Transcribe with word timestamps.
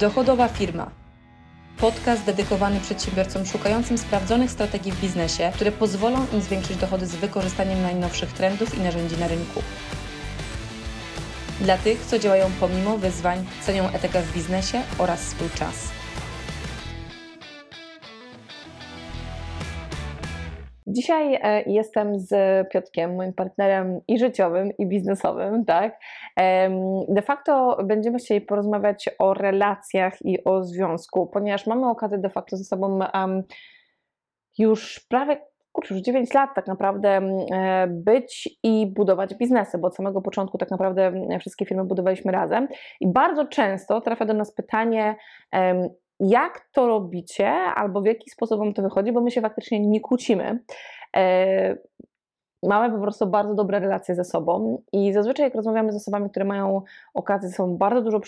Dochodowa 0.00 0.48
firma. 0.48 0.90
Podcast 1.80 2.26
dedykowany 2.26 2.80
przedsiębiorcom 2.80 3.46
szukającym 3.46 3.98
sprawdzonych 3.98 4.50
strategii 4.50 4.92
w 4.92 5.00
biznesie, 5.00 5.52
które 5.54 5.72
pozwolą 5.72 6.18
im 6.32 6.40
zwiększyć 6.40 6.76
dochody 6.76 7.06
z 7.06 7.16
wykorzystaniem 7.16 7.82
najnowszych 7.82 8.32
trendów 8.32 8.78
i 8.78 8.80
narzędzi 8.80 9.20
na 9.20 9.28
rynku. 9.28 9.62
Dla 11.60 11.78
tych, 11.78 12.00
co 12.00 12.18
działają 12.18 12.46
pomimo 12.60 12.98
wyzwań, 12.98 13.46
cenią 13.60 13.88
etykę 13.88 14.22
w 14.22 14.34
biznesie 14.34 14.82
oraz 14.98 15.20
swój 15.20 15.50
czas. 15.50 15.92
Dzisiaj 20.86 21.34
e, 21.42 21.62
jestem 21.66 22.18
z 22.18 22.30
Piotkiem, 22.68 23.16
moim 23.16 23.32
partnerem 23.32 24.00
i 24.08 24.18
życiowym, 24.18 24.72
i 24.78 24.86
biznesowym, 24.86 25.64
tak? 25.64 25.98
De 27.08 27.22
facto 27.22 27.78
będziemy 27.84 28.18
chcieli 28.18 28.40
porozmawiać 28.40 29.10
o 29.18 29.34
relacjach 29.34 30.14
i 30.24 30.44
o 30.44 30.64
związku, 30.64 31.26
ponieważ 31.26 31.66
mamy 31.66 31.88
okazję 31.88 32.18
de 32.18 32.30
facto 32.30 32.56
ze 32.56 32.64
sobą 32.64 32.98
już 34.58 35.00
prawie 35.08 35.46
kurczę, 35.72 35.94
już 35.94 36.02
9 36.02 36.34
lat 36.34 36.50
tak 36.54 36.66
naprawdę 36.66 37.08
e, 37.08 37.86
być 37.86 38.58
i 38.62 38.86
budować 38.86 39.34
biznesy, 39.34 39.78
bo 39.78 39.86
od 39.86 39.96
samego 39.96 40.22
początku 40.22 40.58
tak 40.58 40.70
naprawdę 40.70 41.12
wszystkie 41.40 41.66
firmy 41.66 41.84
budowaliśmy 41.84 42.32
razem 42.32 42.68
i 43.00 43.12
bardzo 43.12 43.46
często 43.46 44.00
trafia 44.00 44.24
do 44.24 44.34
nas 44.34 44.54
pytanie, 44.54 45.16
jak 46.20 46.68
to 46.72 46.86
robicie, 46.86 47.48
albo 47.52 48.00
w 48.00 48.06
jaki 48.06 48.30
sposób 48.30 48.58
wam 48.58 48.74
to 48.74 48.82
wychodzi, 48.82 49.12
bo 49.12 49.20
my 49.20 49.30
się 49.30 49.40
faktycznie 49.40 49.80
nie 49.80 50.00
kłócimy. 50.00 50.58
Mamy 52.62 52.94
po 52.94 53.02
prostu 53.02 53.26
bardzo 53.26 53.54
dobre 53.54 53.78
relacje 53.78 54.14
ze 54.14 54.24
sobą 54.24 54.82
i 54.92 55.12
zazwyczaj 55.12 55.46
jak 55.46 55.54
rozmawiamy 55.54 55.92
z 55.92 55.96
osobami, 55.96 56.30
które 56.30 56.44
mają 56.44 56.82
okazję 57.14 57.48
ze 57.48 57.54
sobą 57.54 57.76
bardzo 57.76 58.02
dużo 58.02 58.20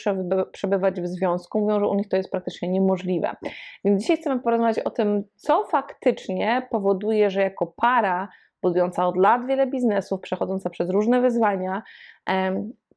przebywać 0.52 1.00
w 1.00 1.06
związku, 1.06 1.60
mówią, 1.60 1.80
że 1.80 1.86
u 1.86 1.94
nich 1.94 2.08
to 2.08 2.16
jest 2.16 2.30
praktycznie 2.30 2.68
niemożliwe. 2.68 3.36
Więc 3.84 4.02
dzisiaj 4.02 4.16
chcemy 4.16 4.40
porozmawiać 4.40 4.78
o 4.78 4.90
tym, 4.90 5.24
co 5.36 5.64
faktycznie 5.64 6.66
powoduje, 6.70 7.30
że 7.30 7.42
jako 7.42 7.66
para 7.66 8.28
budująca 8.62 9.06
od 9.06 9.16
lat 9.16 9.46
wiele 9.46 9.66
biznesów, 9.66 10.20
przechodząca 10.20 10.70
przez 10.70 10.90
różne 10.90 11.20
wyzwania, 11.20 11.82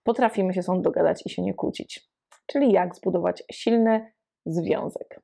potrafimy 0.04 0.54
się 0.54 0.64
są 0.64 0.82
dogadać 0.82 1.26
i 1.26 1.30
się 1.30 1.42
nie 1.42 1.54
kłócić. 1.54 2.10
Czyli 2.46 2.72
jak 2.72 2.96
zbudować 2.96 3.44
silny, 3.52 4.12
związek. 4.46 5.22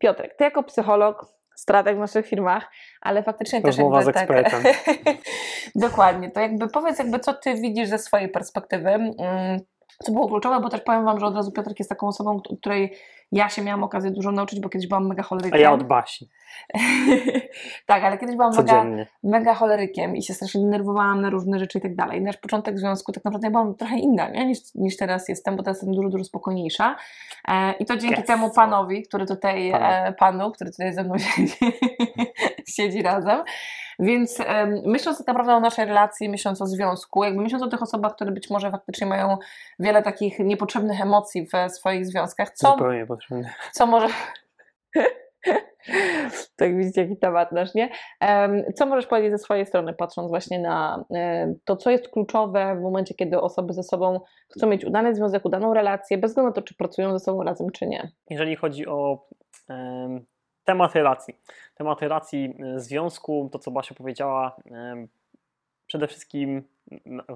Piotrek, 0.00 0.34
ty 0.34 0.44
jako 0.44 0.62
psycholog, 0.62 1.26
strateg 1.56 1.96
w 1.96 2.00
naszych 2.00 2.26
firmach, 2.26 2.70
ale 3.00 3.22
faktycznie 3.22 3.60
Rozmowa 3.60 3.98
też 3.98 4.06
jakby 4.06 4.18
z 4.18 4.22
ekspertem. 4.22 4.62
Tak, 4.62 5.16
dokładnie, 5.88 6.30
to 6.30 6.40
jakby 6.40 6.68
powiedz 6.68 6.98
jakby 6.98 7.18
co 7.18 7.34
ty 7.34 7.54
widzisz 7.54 7.88
ze 7.88 7.98
swojej 7.98 8.28
perspektywy, 8.28 8.90
mm, 8.90 9.60
co 10.02 10.12
było 10.12 10.28
kluczowe, 10.28 10.60
bo 10.60 10.68
też 10.68 10.80
powiem 10.80 11.04
Wam, 11.04 11.20
że 11.20 11.26
od 11.26 11.34
razu 11.34 11.52
Piotrek 11.52 11.78
jest 11.78 11.88
taką 11.88 12.08
osobą, 12.08 12.40
której 12.60 12.96
ja 13.32 13.48
się 13.48 13.62
miałam 13.62 13.84
okazję 13.84 14.10
dużo 14.10 14.32
nauczyć, 14.32 14.60
bo 14.60 14.68
kiedyś 14.68 14.88
byłam 14.88 15.06
mega 15.06 15.22
cholerykiem. 15.22 15.58
A 15.58 15.62
ja 15.62 15.72
od 15.72 15.82
Basi. 15.82 16.28
tak, 17.86 18.04
ale 18.04 18.18
kiedyś 18.18 18.36
byłam 18.36 18.56
mega, 18.56 18.84
mega 19.22 19.54
cholerykiem 19.54 20.16
i 20.16 20.22
się 20.22 20.34
strasznie 20.34 20.60
denerwowałam 20.60 21.20
na 21.20 21.30
różne 21.30 21.58
rzeczy 21.58 21.78
i 21.78 21.80
tak 21.80 21.94
dalej. 21.94 22.22
Nasz 22.22 22.36
początek 22.36 22.78
związku 22.78 23.12
tak 23.12 23.24
naprawdę 23.24 23.50
byłam 23.50 23.74
trochę 23.74 23.98
inna 23.98 24.28
nie? 24.28 24.46
Niż, 24.46 24.58
niż 24.74 24.96
teraz 24.96 25.28
jestem, 25.28 25.56
bo 25.56 25.62
teraz 25.62 25.76
jestem 25.76 25.94
dużo, 25.94 26.08
dużo 26.08 26.24
spokojniejsza. 26.24 26.96
E, 27.48 27.72
I 27.72 27.86
to 27.86 27.96
dzięki 27.96 28.20
yes. 28.20 28.26
temu 28.26 28.50
panowi, 28.50 29.02
który 29.02 29.26
tutaj, 29.26 29.70
e, 29.74 30.14
panu, 30.18 30.52
który 30.52 30.70
tutaj 30.70 30.92
ze 30.92 31.04
mną 31.04 31.18
siedzi, 31.18 31.56
siedzi 32.68 33.02
razem. 33.02 33.42
Więc 33.98 34.40
um, 34.40 34.80
myśląc 34.84 35.18
tak 35.18 35.26
naprawdę 35.26 35.54
o 35.54 35.60
naszej 35.60 35.84
relacji, 35.86 36.28
myśląc 36.28 36.62
o 36.62 36.66
związku, 36.66 37.24
jakby 37.24 37.42
myśląc 37.42 37.64
o 37.64 37.68
tych 37.68 37.82
osobach, 37.82 38.14
które 38.14 38.32
być 38.32 38.50
może 38.50 38.70
faktycznie 38.70 39.06
mają 39.06 39.38
wiele 39.78 40.02
takich 40.02 40.38
niepotrzebnych 40.38 41.00
emocji 41.00 41.46
w 41.46 41.72
swoich 41.72 42.06
związkach, 42.06 42.50
co, 42.50 42.72
Zupełnie 42.72 42.98
niepotrzebne. 42.98 43.50
co 43.72 43.86
może... 43.86 44.08
tak 46.56 46.76
widzicie, 46.76 47.00
jaki 47.00 47.16
temat 47.16 47.52
nasz, 47.52 47.74
nie? 47.74 47.90
Co 48.74 48.86
możesz 48.86 49.06
powiedzieć 49.06 49.32
ze 49.32 49.38
swojej 49.38 49.66
strony, 49.66 49.92
patrząc 49.92 50.30
właśnie 50.30 50.58
na 50.58 51.04
to, 51.64 51.76
co 51.76 51.90
jest 51.90 52.08
kluczowe 52.08 52.76
w 52.78 52.82
momencie, 52.82 53.14
kiedy 53.14 53.40
osoby 53.40 53.72
ze 53.72 53.82
sobą 53.82 54.20
chcą 54.48 54.66
mieć 54.66 54.84
udany 54.84 55.14
związek, 55.14 55.44
udaną 55.44 55.74
relację, 55.74 56.18
bez 56.18 56.30
względu 56.30 56.48
na 56.48 56.54
to, 56.54 56.62
czy 56.62 56.74
pracują 56.74 57.12
ze 57.12 57.24
sobą 57.24 57.42
razem, 57.42 57.70
czy 57.70 57.86
nie? 57.86 58.10
Jeżeli 58.30 58.56
chodzi 58.56 58.86
o 58.86 59.26
um, 59.68 60.26
temat 60.66 60.94
relacji, 60.94 61.34
temat 61.74 62.02
relacji 62.02 62.54
y, 62.76 62.80
związku, 62.80 63.48
to 63.52 63.58
co 63.58 63.70
Basia 63.70 63.94
powiedziała, 63.94 64.56
um, 64.70 65.08
przede 65.86 66.06
wszystkim 66.06 66.62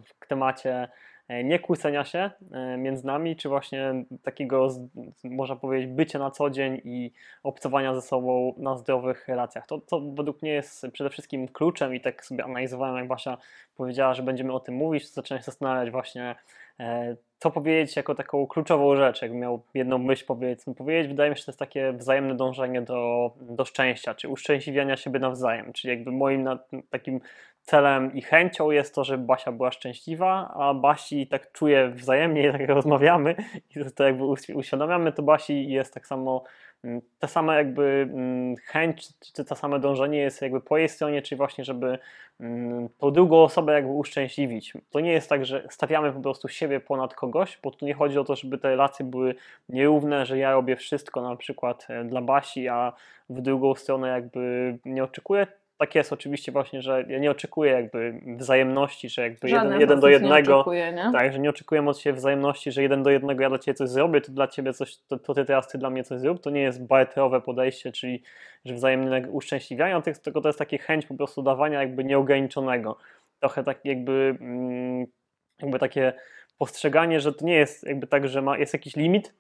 w 0.05 0.27
temacie 0.29 0.89
E, 1.31 1.45
nie 1.45 1.59
kłócenia 1.59 2.05
się 2.05 2.31
e, 2.53 2.77
między 2.77 3.07
nami, 3.07 3.37
czy 3.37 3.49
właśnie 3.49 4.05
takiego, 4.23 4.69
można 5.25 5.57
powiedzieć, 5.57 5.91
bycia 5.91 6.19
na 6.19 6.31
co 6.31 6.51
dzień 6.51 6.81
i 6.85 7.13
obcowania 7.43 7.95
ze 7.95 8.03
sobą 8.03 8.55
na 8.59 8.77
zdrowych 8.77 9.29
relacjach. 9.29 9.67
To, 9.67 9.79
to 9.79 10.01
według 10.01 10.43
mnie 10.43 10.53
jest 10.53 10.87
przede 10.93 11.11
wszystkim 11.11 11.49
kluczem 11.49 11.95
i 11.95 12.01
tak 12.01 12.25
sobie 12.25 12.45
analizowałem, 12.45 12.97
jak 12.97 13.09
Basia 13.09 13.39
powiedziała, 13.77 14.15
że 14.15 14.23
będziemy 14.23 14.53
o 14.53 14.61
tym 14.61 14.75
mówić, 14.75 15.09
to 15.09 15.15
zacząłem 15.15 15.41
się 15.41 15.45
zastanawiać 15.45 15.91
właśnie, 15.91 16.35
e, 16.81 17.17
co 17.39 17.51
powiedzieć 17.51 17.97
jako 17.97 18.15
taką 18.15 18.47
kluczową 18.47 18.97
rzecz, 18.97 19.23
jakbym 19.23 19.41
miał 19.41 19.63
jedną 19.75 19.99
myśl 19.99 20.25
powiedzmy 20.27 20.75
powiedzieć, 20.75 21.09
wydaje 21.09 21.31
mi 21.31 21.37
się, 21.37 21.41
że 21.41 21.47
to 21.47 21.51
jest 21.51 21.59
takie 21.59 21.93
wzajemne 21.93 22.35
dążenie 22.35 22.83
do, 22.83 23.31
do 23.41 23.65
szczęścia, 23.65 24.15
czy 24.15 24.29
uszczęśliwiania 24.29 24.97
siebie 24.97 25.21
nawzajem, 25.21 25.73
czyli 25.73 25.91
jakby 25.91 26.13
moim 26.13 26.49
takim 26.91 27.21
celem 27.71 28.15
i 28.15 28.23
chęcią 28.23 28.71
jest 28.71 28.95
to, 28.95 29.05
żeby 29.05 29.25
Basia 29.25 29.53
była 29.53 29.71
szczęśliwa, 29.71 30.55
a 30.55 30.75
Basi 30.75 31.27
tak 31.27 31.53
czuje 31.53 31.89
wzajemnie, 31.89 32.53
tak 32.53 32.61
jak 32.67 32.71
rozmawiamy 32.71 33.35
i 33.71 33.85
to 33.95 34.05
jakby 34.05 34.25
uświadamiamy, 34.55 35.13
to 35.13 35.23
Basi 35.23 35.71
jest 35.71 35.95
tak 35.95 36.07
samo 36.07 36.45
mm, 36.85 37.01
ta 37.19 37.29
sama 37.29 37.55
jakby 37.55 38.09
mm, 38.13 38.57
chęć, 38.57 39.09
czy 39.35 39.45
to 39.45 39.57
same 39.57 39.81
dążenie 39.81 40.19
jest 40.19 40.43
jakby 40.43 40.61
po 40.61 40.79
jej 40.79 40.89
stronie, 40.89 41.23
czyli 41.23 41.37
właśnie, 41.37 41.65
żeby 41.65 41.99
mm, 42.41 42.89
tą 42.99 43.11
drugą 43.11 43.43
osobę 43.43 43.73
jakby 43.73 43.91
uszczęśliwić. 43.91 44.73
To 44.91 45.01
nie 45.01 45.13
jest 45.13 45.29
tak, 45.29 45.45
że 45.45 45.67
stawiamy 45.71 46.13
po 46.13 46.21
prostu 46.21 46.49
siebie 46.49 46.81
ponad 46.81 47.15
kogoś, 47.15 47.59
bo 47.63 47.71
tu 47.71 47.87
nie 47.87 47.95
chodzi 47.95 48.19
o 48.19 48.25
to, 48.25 48.37
żeby 48.37 48.59
te 48.59 48.69
relacje 48.69 49.07
były 49.07 49.35
nierówne, 49.69 50.27
że 50.27 50.39
ja 50.39 50.53
robię 50.53 50.77
wszystko 50.77 51.23
na 51.23 51.37
przykład 51.37 51.87
e, 51.89 52.05
dla 52.05 52.23
Basi, 52.23 52.69
a 52.69 52.93
w 53.31 53.41
drugą 53.41 53.75
stronę 53.75 54.09
jakby 54.09 54.79
nie 54.85 55.05
oczekuję 55.05 55.47
tak 55.81 55.95
jest 55.95 56.13
oczywiście 56.13 56.53
właśnie, 56.53 56.83
że 56.83 57.05
ja 57.09 57.19
nie 57.19 57.31
oczekuję 57.31 57.73
jakby 57.73 58.21
wzajemności, 58.37 59.09
że 59.09 59.23
jakby 59.23 59.51
jeden, 59.51 59.81
jeden 59.81 60.01
do 60.01 60.09
jednego. 60.09 60.53
Nie 60.53 60.57
oczekuję, 60.57 60.93
nie? 60.93 61.11
Tak, 61.13 61.33
że 61.33 61.39
nie 61.39 61.51
oczekuję 61.51 61.87
od 61.87 61.99
siebie 61.99 62.17
wzajemności, 62.17 62.73
że 62.73 62.83
jeden 62.83 63.03
do 63.03 63.11
jednego 63.11 63.43
ja 63.43 63.49
dla 63.49 63.59
ciebie 63.59 63.75
coś 63.75 63.89
zrobię, 63.89 64.21
to 64.21 64.33
dla 64.33 64.49
ciebie 64.49 64.73
coś, 64.73 64.97
to, 64.97 65.19
to 65.19 65.35
ty 65.35 65.45
teraz 65.45 65.69
ty 65.69 65.79
dla 65.79 65.91
mnie 65.91 66.05
coś 66.05 66.21
zrób. 66.21 66.41
To 66.43 66.51
nie 66.51 66.61
jest 66.61 66.87
barterowe 66.87 67.41
podejście, 67.41 67.93
czyli 67.93 68.23
że 68.65 68.75
wzajemne 68.75 69.29
uszczęśliwianie, 69.31 70.03
tylko 70.23 70.41
to 70.41 70.49
jest 70.49 70.59
taka 70.59 70.79
chęć 70.79 71.07
po 71.07 71.15
prostu 71.15 71.43
dawania 71.43 71.81
jakby 71.81 72.05
nieograniczonego. 72.05 72.99
Trochę 73.39 73.65
tak 73.65 73.85
jakby, 73.85 74.37
mm, 74.41 75.07
jakby 75.63 75.79
takie 75.79 76.13
postrzeganie, 76.59 77.21
że 77.21 77.33
to 77.33 77.45
nie 77.45 77.55
jest 77.55 77.87
jakby 77.87 78.07
tak, 78.07 78.29
że 78.29 78.43
ma, 78.43 78.59
jest 78.59 78.73
jakiś 78.73 78.97
limit, 78.97 79.35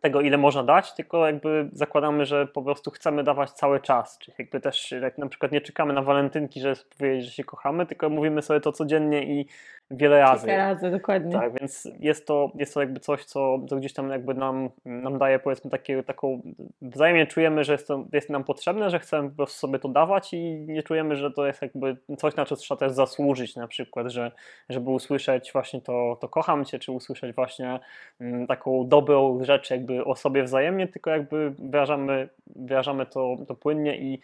tego, 0.00 0.20
ile 0.20 0.38
można 0.38 0.62
dać, 0.62 0.94
tylko 0.94 1.26
jakby 1.26 1.68
zakładamy, 1.72 2.26
że 2.26 2.46
po 2.46 2.62
prostu 2.62 2.90
chcemy 2.90 3.24
dawać 3.24 3.50
cały 3.50 3.80
czas. 3.80 4.18
Czyli 4.18 4.34
jakby 4.38 4.60
też 4.60 4.92
jak 5.02 5.18
na 5.18 5.28
przykład 5.28 5.52
nie 5.52 5.60
czekamy 5.60 5.92
na 5.92 6.02
walentynki, 6.02 6.60
że 6.60 6.74
powiedzieć, 6.98 7.24
że 7.24 7.32
się 7.32 7.44
kochamy, 7.44 7.86
tylko 7.86 8.10
mówimy 8.10 8.42
sobie 8.42 8.60
to 8.60 8.72
codziennie 8.72 9.24
i 9.24 9.46
wiele 9.92 10.20
razy. 10.20 10.46
Wiele 10.46 10.58
razy, 10.58 10.90
dokładnie. 10.90 11.32
Tak, 11.32 11.60
więc 11.60 11.88
jest 12.00 12.26
to, 12.26 12.52
jest 12.54 12.74
to 12.74 12.80
jakby 12.80 13.00
coś, 13.00 13.24
co, 13.24 13.58
co 13.68 13.76
gdzieś 13.76 13.92
tam 13.92 14.10
jakby 14.10 14.34
nam, 14.34 14.70
nam 14.84 15.18
daje 15.18 15.38
powiedzmy 15.38 15.70
takie, 15.70 16.02
taką, 16.02 16.42
wzajemnie 16.82 17.26
czujemy, 17.26 17.64
że 17.64 17.72
jest, 17.72 17.88
to, 17.88 18.04
jest 18.12 18.30
nam 18.30 18.44
potrzebne, 18.44 18.90
że 18.90 18.98
chcemy 18.98 19.30
po 19.30 19.36
prostu 19.36 19.58
sobie 19.58 19.78
to 19.78 19.88
dawać 19.88 20.34
i 20.34 20.64
nie 20.68 20.82
czujemy, 20.82 21.16
że 21.16 21.30
to 21.30 21.46
jest 21.46 21.62
jakby 21.62 21.96
coś, 22.18 22.36
na 22.36 22.44
co 22.44 22.56
trzeba 22.56 22.78
też 22.78 22.92
zasłużyć 22.92 23.56
na 23.56 23.68
przykład, 23.68 24.08
że, 24.08 24.32
żeby 24.68 24.90
usłyszeć 24.90 25.52
właśnie 25.52 25.80
to, 25.80 26.18
to 26.20 26.28
kocham 26.28 26.64
Cię, 26.64 26.78
czy 26.78 26.92
usłyszeć 26.92 27.34
właśnie 27.34 27.80
mm, 28.20 28.46
taką 28.46 28.88
dobrą 28.88 29.44
rzecz 29.44 29.70
jakby 29.82 30.04
o 30.04 30.16
sobie 30.16 30.42
wzajemnie, 30.42 30.88
tylko 30.88 31.10
jakby 31.10 31.52
wyrażamy, 31.58 32.28
wyrażamy 32.56 33.06
to, 33.06 33.36
to 33.48 33.54
płynnie 33.54 33.98
i 33.98 34.20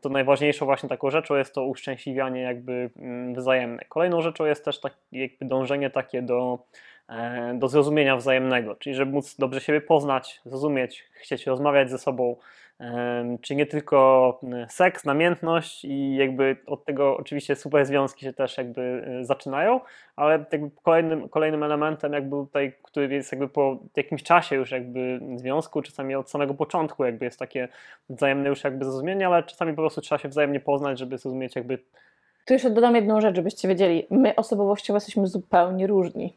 to 0.00 0.08
najważniejszą 0.08 0.66
właśnie 0.66 0.88
taką 0.88 1.10
rzeczą 1.10 1.36
jest 1.36 1.54
to 1.54 1.64
uszczęśliwianie 1.64 2.40
jakby 2.40 2.90
mm, 2.96 3.34
wzajemne. 3.34 3.82
Kolejną 3.88 4.22
rzeczą 4.22 4.44
jest 4.44 4.64
też 4.64 4.80
tak, 4.80 4.94
jakby 5.12 5.46
dążenie 5.46 5.90
takie 5.90 6.22
do, 6.22 6.58
e, 7.08 7.54
do 7.54 7.68
zrozumienia 7.68 8.16
wzajemnego, 8.16 8.74
czyli 8.74 8.94
żeby 8.96 9.12
móc 9.12 9.36
dobrze 9.36 9.60
siebie 9.60 9.80
poznać, 9.80 10.40
zrozumieć, 10.44 11.04
chcieć 11.12 11.46
rozmawiać 11.46 11.90
ze 11.90 11.98
sobą, 11.98 12.36
czy 13.40 13.54
nie 13.54 13.66
tylko 13.66 14.40
seks, 14.68 15.04
namiętność 15.04 15.84
i 15.84 16.16
jakby 16.16 16.56
od 16.66 16.84
tego 16.84 17.16
oczywiście 17.16 17.56
super 17.56 17.86
związki 17.86 18.24
się 18.24 18.32
też 18.32 18.58
jakby 18.58 18.80
e, 19.20 19.24
zaczynają, 19.24 19.80
ale 20.16 20.46
jakby 20.52 20.70
kolejnym, 20.82 21.28
kolejnym 21.28 21.62
elementem 21.62 22.12
jakby 22.12 22.30
tutaj, 22.30 22.72
który 22.82 23.14
jest 23.14 23.32
jakby 23.32 23.48
po 23.48 23.78
jakimś 23.96 24.22
czasie 24.22 24.56
już 24.56 24.70
jakby 24.70 25.20
związku, 25.36 25.82
czasami 25.82 26.14
od 26.14 26.30
samego 26.30 26.54
początku 26.54 27.04
jakby 27.04 27.24
jest 27.24 27.38
takie 27.38 27.68
wzajemne 28.08 28.48
już 28.48 28.64
jakby 28.64 28.84
zrozumienie, 28.84 29.26
ale 29.26 29.42
czasami 29.42 29.72
po 29.72 29.82
prostu 29.82 30.00
trzeba 30.00 30.18
się 30.18 30.28
wzajemnie 30.28 30.60
poznać, 30.60 30.98
żeby 30.98 31.18
zrozumieć 31.18 31.56
jakby 31.56 31.78
Tu 32.46 32.52
jeszcze 32.52 32.70
dodam 32.70 32.94
jedną 32.94 33.20
rzecz, 33.20 33.36
żebyście 33.36 33.68
wiedzieli. 33.68 34.06
My 34.10 34.34
osobowościowo 34.34 34.96
jesteśmy 34.96 35.26
zupełnie 35.26 35.86
różni. 35.86 36.34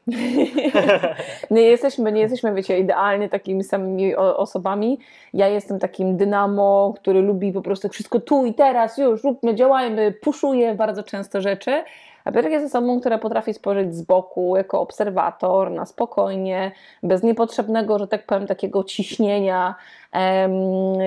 nie 1.51 1.61
jesteśmy, 1.61 2.11
nie 2.11 2.21
jesteśmy, 2.21 2.53
wiecie, 2.53 2.79
idealnie 2.79 3.29
takimi 3.29 3.63
samymi 3.63 4.15
osobami. 4.15 5.00
Ja 5.33 5.47
jestem 5.47 5.79
takim 5.79 6.17
dynamo, 6.17 6.94
który 6.95 7.21
lubi 7.21 7.53
po 7.53 7.61
prostu 7.61 7.89
wszystko 7.89 8.19
tu 8.19 8.45
i 8.45 8.53
teraz, 8.53 8.97
już 8.97 9.23
róbmy, 9.23 9.56
działajmy, 9.56 10.11
puszuje 10.11 10.75
bardzo 10.75 11.03
często 11.03 11.41
rzeczy. 11.41 11.83
A 12.23 12.31
Piotrek 12.31 12.51
jest 12.53 12.65
osobą, 12.65 13.00
która 13.00 13.17
potrafi 13.17 13.53
spojrzeć 13.53 13.95
z 13.95 14.01
boku, 14.01 14.57
jako 14.57 14.81
obserwator, 14.81 15.71
na 15.71 15.85
spokojnie, 15.85 16.71
bez 17.03 17.23
niepotrzebnego, 17.23 18.00
że 18.00 18.07
tak 18.07 18.25
powiem, 18.25 18.47
takiego 18.47 18.83
ciśnienia. 18.83 19.75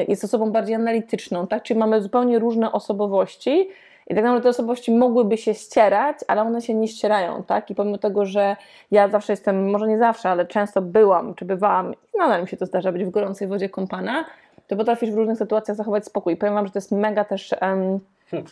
Jest 0.08 0.24
osobą 0.24 0.52
bardziej 0.52 0.74
analityczną, 0.74 1.46
tak? 1.46 1.62
Czyli 1.62 1.80
mamy 1.80 2.02
zupełnie 2.02 2.38
różne 2.38 2.72
osobowości. 2.72 3.68
I 4.12 4.14
tak 4.14 4.24
naprawdę 4.24 4.42
te 4.42 4.48
osobowości 4.48 4.92
mogłyby 4.92 5.38
się 5.38 5.54
ścierać, 5.54 6.16
ale 6.28 6.42
one 6.42 6.62
się 6.62 6.74
nie 6.74 6.88
ścierają, 6.88 7.42
tak? 7.42 7.70
I 7.70 7.74
pomimo 7.74 7.98
tego, 7.98 8.26
że 8.26 8.56
ja 8.90 9.08
zawsze 9.08 9.32
jestem, 9.32 9.70
może 9.70 9.88
nie 9.88 9.98
zawsze, 9.98 10.30
ale 10.30 10.46
często 10.46 10.82
byłam, 10.82 11.34
czy 11.34 11.44
bywałam, 11.44 11.94
i 11.94 12.18
nadal 12.18 12.42
mi 12.42 12.48
się 12.48 12.56
to 12.56 12.66
zdarza 12.66 12.92
być 12.92 13.04
w 13.04 13.10
gorącej 13.10 13.48
wodzie 13.48 13.68
kąpana, 13.68 14.24
to 14.66 14.76
potrafisz 14.76 15.10
w 15.10 15.14
różnych 15.14 15.38
sytuacjach 15.38 15.76
zachować 15.76 16.04
spokój. 16.04 16.36
Powiem 16.36 16.54
Wam, 16.54 16.66
że 16.66 16.72
to 16.72 16.78
jest 16.78 16.92
mega 16.92 17.24
też 17.24 17.54
um, 17.62 17.98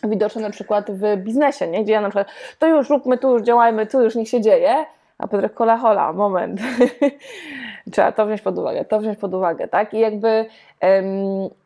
widoczne 0.03 0.41
na 0.41 0.49
przykład 0.49 0.91
w 0.91 1.17
biznesie, 1.17 1.67
nie? 1.67 1.83
gdzie 1.83 1.93
ja 1.93 2.01
na 2.01 2.09
przykład 2.09 2.27
to 2.59 2.67
już 2.67 2.89
róbmy, 2.89 3.17
tu 3.17 3.33
już 3.33 3.41
działajmy, 3.41 3.85
tu 3.85 4.03
już 4.03 4.15
niech 4.15 4.29
się 4.29 4.41
dzieje, 4.41 4.85
a 5.17 5.27
Piotrek 5.27 5.53
kola 5.53 5.77
hola, 5.77 6.13
moment. 6.13 6.61
Trzeba 7.91 8.11
to 8.11 8.25
wziąć 8.25 8.41
pod 8.41 8.57
uwagę, 8.57 8.85
to 8.85 8.99
wziąć 8.99 9.19
pod 9.19 9.33
uwagę, 9.33 9.67
tak? 9.67 9.93
I 9.93 9.99
jakby 9.99 10.45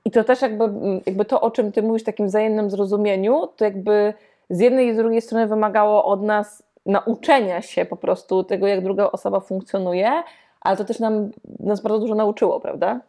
i 0.06 0.12
to 0.12 0.23
też 0.23 0.41
jakby, 0.41 0.63
jakby 1.06 1.25
to, 1.25 1.41
o 1.41 1.51
czym 1.51 1.71
ty 1.71 1.81
mówisz, 1.81 2.03
takim 2.03 2.27
wzajemnym 2.27 2.69
zrozumieniu, 2.69 3.47
to 3.47 3.65
jakby 3.65 4.13
z 4.50 4.59
jednej 4.59 4.88
i 4.88 4.94
z 4.94 4.97
drugiej 4.97 5.21
strony 5.21 5.47
wymagało 5.47 6.06
od 6.06 6.23
nas 6.23 6.63
nauczenia 6.85 7.62
się 7.62 7.85
po 7.85 7.97
prostu 7.97 8.44
tego, 8.44 8.67
jak 8.67 8.83
druga 8.83 9.12
osoba 9.12 9.39
funkcjonuje, 9.39 10.23
ale 10.62 10.77
to 10.77 10.85
też 10.85 11.00
nam, 11.00 11.31
nas 11.59 11.81
bardzo 11.81 12.00
dużo 12.00 12.15
nauczyło, 12.15 12.59
prawda? 12.59 13.00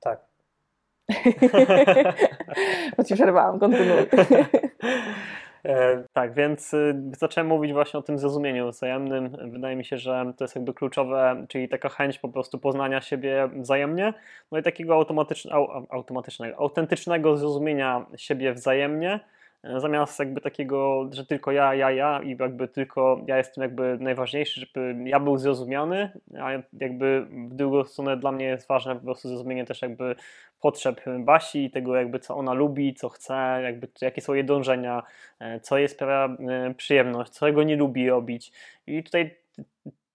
Tak. 0.00 0.20
Bo 2.96 3.04
ci 3.04 3.14
przerwałam, 3.14 3.58
kontynuuj. 3.58 4.06
E, 5.66 6.04
tak, 6.12 6.34
więc 6.34 6.74
y, 6.74 6.94
zacząłem 7.18 7.46
mówić 7.46 7.72
właśnie 7.72 7.98
o 7.98 8.02
tym 8.02 8.18
zrozumieniu 8.18 8.70
wzajemnym. 8.70 9.36
Wydaje 9.52 9.76
mi 9.76 9.84
się, 9.84 9.98
że 9.98 10.32
to 10.36 10.44
jest 10.44 10.54
jakby 10.54 10.74
kluczowe, 10.74 11.46
czyli 11.48 11.68
taka 11.68 11.88
chęć 11.88 12.18
po 12.18 12.28
prostu 12.28 12.58
poznania 12.58 13.00
siebie 13.00 13.48
wzajemnie, 13.56 14.14
no 14.52 14.58
i 14.58 14.62
takiego 14.62 14.94
automatycznego, 14.94 15.86
automatycznego, 15.90 16.56
autentycznego 16.56 17.36
zrozumienia 17.36 18.06
siebie 18.16 18.52
wzajemnie 18.52 19.20
zamiast 19.76 20.18
jakby 20.18 20.40
takiego, 20.40 21.08
że 21.12 21.26
tylko 21.26 21.52
ja, 21.52 21.74
ja, 21.74 21.90
ja 21.90 22.22
i 22.22 22.36
jakby 22.40 22.68
tylko 22.68 23.20
ja 23.26 23.38
jestem 23.38 23.62
jakby 23.62 23.98
najważniejszy, 24.00 24.60
żeby 24.60 24.96
ja 25.04 25.20
był 25.20 25.38
zrozumiany, 25.38 26.10
a 26.40 26.50
jakby 26.80 27.26
w 27.30 27.54
drugą 27.54 27.84
stronę 27.84 28.16
dla 28.16 28.32
mnie 28.32 28.44
jest 28.44 28.68
ważne 28.68 28.96
po 28.96 29.00
prostu 29.00 29.28
zrozumienie 29.28 29.64
też 29.64 29.82
jakby 29.82 30.16
potrzeb 30.60 31.00
Basi 31.18 31.64
i 31.64 31.70
tego 31.70 31.96
jakby 31.96 32.18
co 32.18 32.36
ona 32.36 32.52
lubi, 32.52 32.94
co 32.94 33.08
chce, 33.08 33.60
jakby 33.62 33.88
jakie 34.02 34.20
są 34.20 34.34
jej 34.34 34.44
dążenia, 34.44 35.02
e, 35.38 35.60
co 35.60 35.78
jej 35.78 35.88
sprawia 35.88 36.36
e, 36.48 36.74
przyjemność, 36.74 37.32
co 37.32 37.46
jego 37.46 37.62
nie 37.62 37.76
lubi 37.76 38.10
robić. 38.10 38.52
I 38.86 39.02
tutaj 39.02 39.45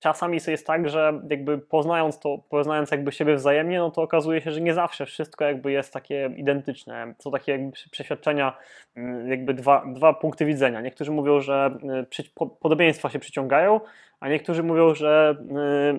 czasami 0.01 0.39
jest 0.47 0.67
tak, 0.67 0.89
że 0.89 1.21
jakby 1.29 1.57
poznając 1.57 2.19
to, 2.19 2.37
poznając 2.49 2.91
jakby 2.91 3.11
siebie 3.11 3.35
wzajemnie, 3.35 3.79
no 3.79 3.91
to 3.91 4.01
okazuje 4.01 4.41
się, 4.41 4.51
że 4.51 4.61
nie 4.61 4.73
zawsze 4.73 5.05
wszystko 5.05 5.45
jakby 5.45 5.71
jest 5.71 5.93
takie 5.93 6.31
identyczne. 6.37 7.13
Są 7.19 7.31
takie 7.31 7.51
jakby 7.51 7.71
przeświadczenia, 7.91 8.57
mm, 8.95 9.29
jakby 9.29 9.53
dwa, 9.53 9.85
dwa 9.85 10.13
punkty 10.13 10.45
widzenia. 10.45 10.81
Niektórzy 10.81 11.11
mówią, 11.11 11.41
że 11.41 11.77
y, 12.19 12.23
podobieństwa 12.59 13.09
się 13.09 13.19
przyciągają, 13.19 13.79
a 14.19 14.29
niektórzy 14.29 14.63
mówią, 14.63 14.95
że, 14.95 15.35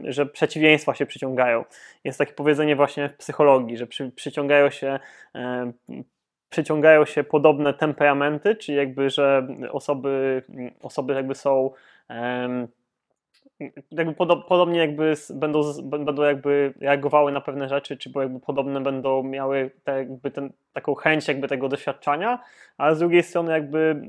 y, 0.07 0.13
że 0.13 0.27
przeciwieństwa 0.27 0.95
się 0.95 1.07
przyciągają. 1.07 1.65
Jest 2.05 2.19
takie 2.19 2.33
powiedzenie 2.33 2.77
właśnie 2.77 3.09
w 3.09 3.17
psychologii, 3.17 3.77
że 3.77 3.87
przy, 3.87 4.11
przyciągają 4.11 4.71
się 4.71 4.99
y, 5.37 6.05
przyciągają 6.49 7.05
się 7.05 7.25
podobne 7.25 7.75
temperamenty, 7.75 8.57
czyli 8.57 8.79
jakby, 8.79 9.11
że 9.11 9.49
osoby, 9.71 10.43
osoby 10.83 11.15
jakby 11.15 11.35
są 11.35 11.71
jakby 13.91 14.15
podobnie 14.49 14.79
jakby 14.79 15.15
będą, 15.35 15.63
będą 15.83 16.23
jakby 16.23 16.75
reagowały 16.81 17.33
na 17.33 17.41
pewne 17.41 17.69
rzeczy, 17.69 17.97
czy 17.97 18.11
jakby 18.17 18.41
podobne 18.41 18.81
będą 18.81 19.23
miały 19.23 19.71
te, 19.85 19.99
jakby 19.99 20.31
ten, 20.31 20.53
taką 20.73 20.95
chęć 20.95 21.29
jakby 21.29 21.49
tego 21.49 21.69
doświadczenia, 21.69 22.39
ale 22.79 22.97
z 22.97 22.99
drugiej 22.99 23.23
strony 23.23 23.53
jakby 23.53 24.03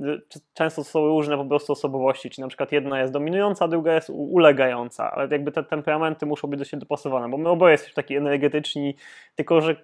często 0.54 0.84
są 0.84 1.07
różne 1.07 1.38
po 1.38 1.45
prostu 1.45 1.74
osobowości, 1.74 2.30
czy 2.30 2.42
na 2.42 2.48
przykład 2.48 2.72
jedna 2.72 3.01
jest 3.01 3.13
dominująca, 3.13 3.68
druga 3.68 3.94
jest 3.95 4.10
ulegająca, 4.10 5.12
ale 5.12 5.28
jakby 5.31 5.51
te 5.51 5.63
temperamenty 5.63 6.25
muszą 6.25 6.48
być 6.48 6.60
do 6.60 6.66
siebie 6.66 6.80
dopasowane, 6.80 7.30
bo 7.30 7.38
my 7.38 7.50
oboje 7.50 7.72
jesteśmy 7.72 7.95
taki 7.95 8.16
energetyczni, 8.16 8.95
tylko 9.36 9.62
że 9.62 9.75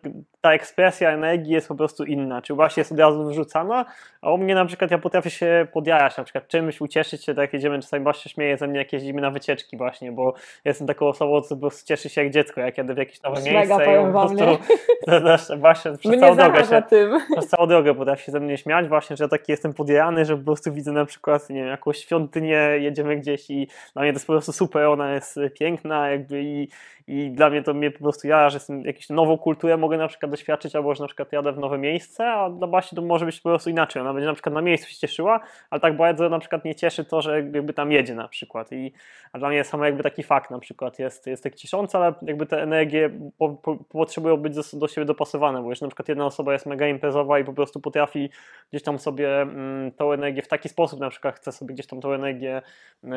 ta 0.41 0.53
ekspresja 0.53 1.11
energii 1.11 1.53
jest 1.53 1.67
po 1.67 1.75
prostu 1.75 2.03
inna, 2.03 2.41
czy 2.41 2.53
właśnie 2.53 2.81
jest 2.81 2.91
od 2.91 2.99
razu 2.99 3.25
wyrzucana, 3.25 3.85
a 4.21 4.31
u 4.31 4.37
mnie 4.37 4.55
na 4.55 4.65
przykład 4.65 4.91
ja 4.91 4.97
potrafię 4.97 5.29
się 5.29 5.67
podjarać, 5.73 6.17
na 6.17 6.23
przykład 6.23 6.47
czymś 6.47 6.81
ucieszyć 6.81 7.25
się, 7.25 7.33
tak 7.33 7.41
jak 7.41 7.53
jedziemy, 7.53 7.79
czasami 7.79 8.03
właśnie 8.03 8.31
śmieje 8.31 8.57
ze 8.57 8.67
mnie, 8.67 8.79
jak 8.79 8.93
jeździmy 8.93 9.21
na 9.21 9.31
wycieczki 9.59 9.77
właśnie, 9.77 10.11
bo 10.11 10.33
jestem 10.65 10.87
taką 10.87 11.07
osobą, 11.07 11.41
co 11.41 11.55
po 11.55 11.61
prostu 11.61 11.87
cieszy 11.87 12.09
się 12.09 12.23
jak 12.23 12.33
dziecko, 12.33 12.61
jak 12.61 12.77
jadę 12.77 12.93
w 12.93 12.97
jakieś 12.97 13.23
nowe 13.23 13.41
miejsce 13.41 13.77
Mega, 13.77 14.01
i 14.01 14.05
po 14.05 14.11
prostu 14.11 15.57
właśnie 15.59 15.91
przez 15.97 16.19
całą 16.19 16.35
drogę 16.35 16.65
się, 16.65 16.81
tym. 16.81 17.19
przez 17.31 17.47
całą 17.47 17.67
drogę 17.67 17.95
potrafi 17.95 18.23
się 18.23 18.31
ze 18.31 18.39
mnie 18.39 18.57
śmiać 18.57 18.87
właśnie, 18.87 19.17
że 19.17 19.23
ja 19.23 19.27
taki 19.27 19.51
jestem 19.51 19.73
podjarany, 19.73 20.25
że 20.25 20.37
po 20.37 20.43
prostu 20.43 20.73
widzę 20.73 20.91
na 20.91 21.05
przykład, 21.05 21.49
nie 21.49 21.55
wiem, 21.55 21.67
jakąś 21.67 21.97
świątynię, 21.97 22.69
jedziemy 22.79 23.17
gdzieś 23.17 23.49
i 23.49 23.67
dla 23.93 24.01
mnie 24.01 24.11
to 24.11 24.15
jest 24.15 24.27
po 24.27 24.33
prostu 24.33 24.51
super, 24.51 24.85
ona 24.85 25.13
jest 25.13 25.39
piękna 25.59 26.09
jakby 26.09 26.43
i, 26.43 26.67
i 27.07 27.31
dla 27.31 27.49
mnie 27.49 27.63
to 27.63 27.73
mnie 27.73 27.91
po 27.91 27.99
prostu 27.99 28.27
ja, 28.27 28.49
że 28.49 28.55
jestem 28.55 28.81
jakąś 28.81 29.09
nową 29.09 29.37
kulturę 29.37 29.77
mogę 29.77 29.97
na 29.97 30.07
przykład 30.07 30.31
doświadczyć, 30.31 30.75
albo 30.75 30.95
że 30.95 31.03
na 31.03 31.07
przykład 31.07 31.31
jadę 31.33 31.51
w 31.51 31.57
nowe 31.57 31.77
miejsce, 31.77 32.27
a 32.27 32.49
dla 32.49 32.67
Basi 32.67 32.95
to 32.95 33.01
może 33.01 33.25
być 33.25 33.39
po 33.39 33.49
prostu 33.49 33.69
inaczej. 33.69 34.01
Ona 34.01 34.13
będzie 34.13 34.27
na 34.27 34.33
przykład 34.33 34.55
na 34.55 34.61
miejscu 34.61 34.89
się 34.89 34.97
cieszyła, 34.97 35.39
ale 35.69 35.81
tak 35.81 35.97
bardzo 35.97 36.29
na 36.29 36.39
przykład 36.39 36.65
nie 36.65 36.75
cieszy 36.75 37.05
to, 37.05 37.21
że 37.21 37.35
jakby 37.35 37.73
tam 37.73 37.91
jedzie 37.91 38.15
na 38.15 38.27
przykład. 38.27 38.71
I, 38.71 38.93
a 39.39 39.41
dla 39.41 39.49
mnie 39.49 39.63
samo 39.63 39.85
jakby 39.85 40.03
taki 40.03 40.23
fakt 40.23 40.51
na 40.51 40.59
przykład 40.59 40.99
jest, 40.99 41.27
jest 41.27 41.43
tak 41.43 41.55
ciszący, 41.55 41.97
ale 41.97 42.13
jakby 42.21 42.45
te 42.45 42.61
energie 42.61 43.09
po, 43.37 43.49
po, 43.49 43.75
potrzebują 43.75 44.37
być 44.37 44.55
do, 44.55 44.61
do 44.73 44.87
siebie 44.87 45.05
dopasowane, 45.05 45.61
bo 45.63 45.69
już 45.69 45.81
na 45.81 45.87
przykład 45.87 46.09
jedna 46.09 46.25
osoba 46.25 46.53
jest 46.53 46.65
mega 46.65 46.87
imprezowa 46.87 47.39
i 47.39 47.43
po 47.43 47.53
prostu 47.53 47.79
potrafi 47.79 48.29
gdzieś 48.69 48.83
tam 48.83 48.99
sobie 48.99 49.41
mm, 49.41 49.91
tą 49.91 50.11
energię 50.11 50.41
w 50.41 50.47
taki 50.47 50.69
sposób 50.69 50.99
na 50.99 51.09
przykład 51.09 51.35
chce 51.35 51.51
sobie 51.51 51.73
gdzieś 51.73 51.87
tam 51.87 52.01
tą 52.01 52.13
energię 52.13 52.61
y, 53.03 53.07